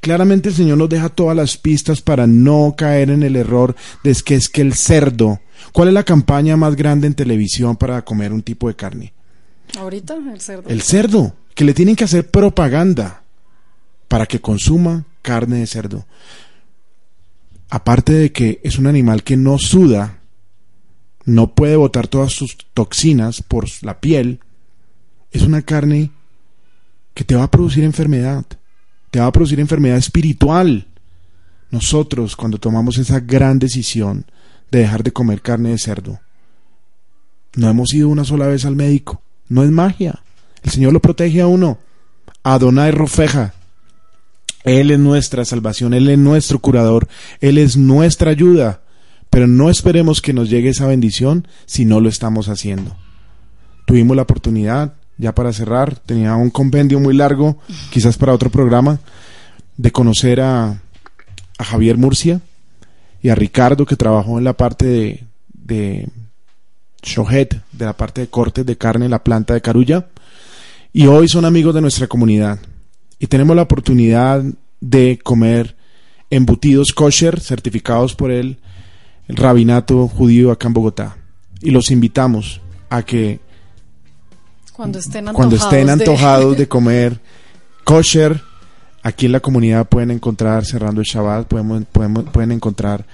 [0.00, 4.10] Claramente el Señor nos deja todas las pistas para no caer en el error de
[4.10, 5.40] es que es que el cerdo.
[5.72, 9.14] ¿Cuál es la campaña más grande en televisión para comer un tipo de carne?
[9.78, 10.68] Ahorita el cerdo.
[10.68, 13.22] El cerdo, que le tienen que hacer propaganda.
[14.06, 16.04] para que consuma carne de cerdo.
[17.70, 20.18] Aparte de que es un animal que no suda,
[21.26, 24.40] no puede botar todas sus toxinas por la piel,
[25.32, 26.12] es una carne
[27.12, 28.46] que te va a producir enfermedad,
[29.10, 30.86] te va a producir enfermedad espiritual.
[31.70, 34.24] Nosotros, cuando tomamos esa gran decisión
[34.70, 36.20] de dejar de comer carne de cerdo,
[37.56, 40.22] no hemos ido una sola vez al médico, no es magia.
[40.62, 41.78] El Señor lo protege a uno.
[42.42, 43.54] Adonai Rofeja.
[44.62, 47.08] Él es nuestra salvación, Él es nuestro curador,
[47.40, 48.82] Él es nuestra ayuda.
[49.36, 52.96] Pero no esperemos que nos llegue esa bendición si no lo estamos haciendo.
[53.84, 57.58] Tuvimos la oportunidad, ya para cerrar, tenía un compendio muy largo,
[57.90, 58.98] quizás para otro programa,
[59.76, 60.80] de conocer a,
[61.58, 62.40] a Javier Murcia
[63.20, 66.08] y a Ricardo, que trabajó en la parte de, de
[67.02, 70.06] Shohet, de la parte de cortes de carne en la planta de Carulla,
[70.94, 72.58] y hoy son amigos de nuestra comunidad.
[73.18, 74.42] Y tenemos la oportunidad
[74.80, 75.76] de comer
[76.30, 78.60] embutidos kosher certificados por el,
[79.28, 81.16] el rabinato judío acá en Bogotá.
[81.60, 82.60] Y los invitamos
[82.90, 83.40] a que
[84.72, 85.88] Cuando estén antojados, cuando estén
[86.56, 87.20] de- comer
[87.84, 88.42] kosher,
[89.02, 93.06] aquí en la comunidad pueden encontrar, cerrando el Shabbat, podemos, podemos- pueden encontrar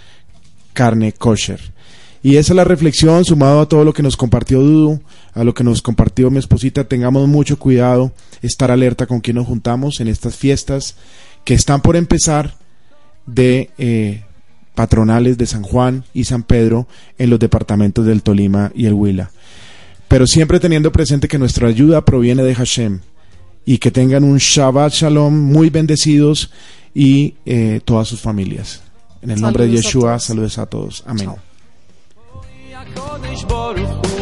[0.72, 1.60] carne kosher.
[2.24, 5.02] Y esa es la reflexión, sumado a todo lo que nos compartió Dudu,
[5.34, 9.46] a lo que nos compartió mi esposita, tengamos mucho cuidado, estar alerta con quien nos
[9.46, 10.94] juntamos en estas fiestas
[11.44, 12.54] que están por empezar
[13.26, 14.24] de eh,
[14.74, 16.86] patronales de San Juan y San Pedro
[17.18, 19.30] en los departamentos del Tolima y el Huila
[20.12, 23.00] pero siempre teniendo presente que nuestra ayuda proviene de Hashem
[23.64, 26.50] y que tengan un Shabbat Shalom muy bendecidos
[26.94, 28.82] y eh, todas sus familias.
[29.22, 31.02] En el nombre de Yeshua, saludos a todos.
[31.06, 31.30] Amén.
[33.46, 34.21] Chao.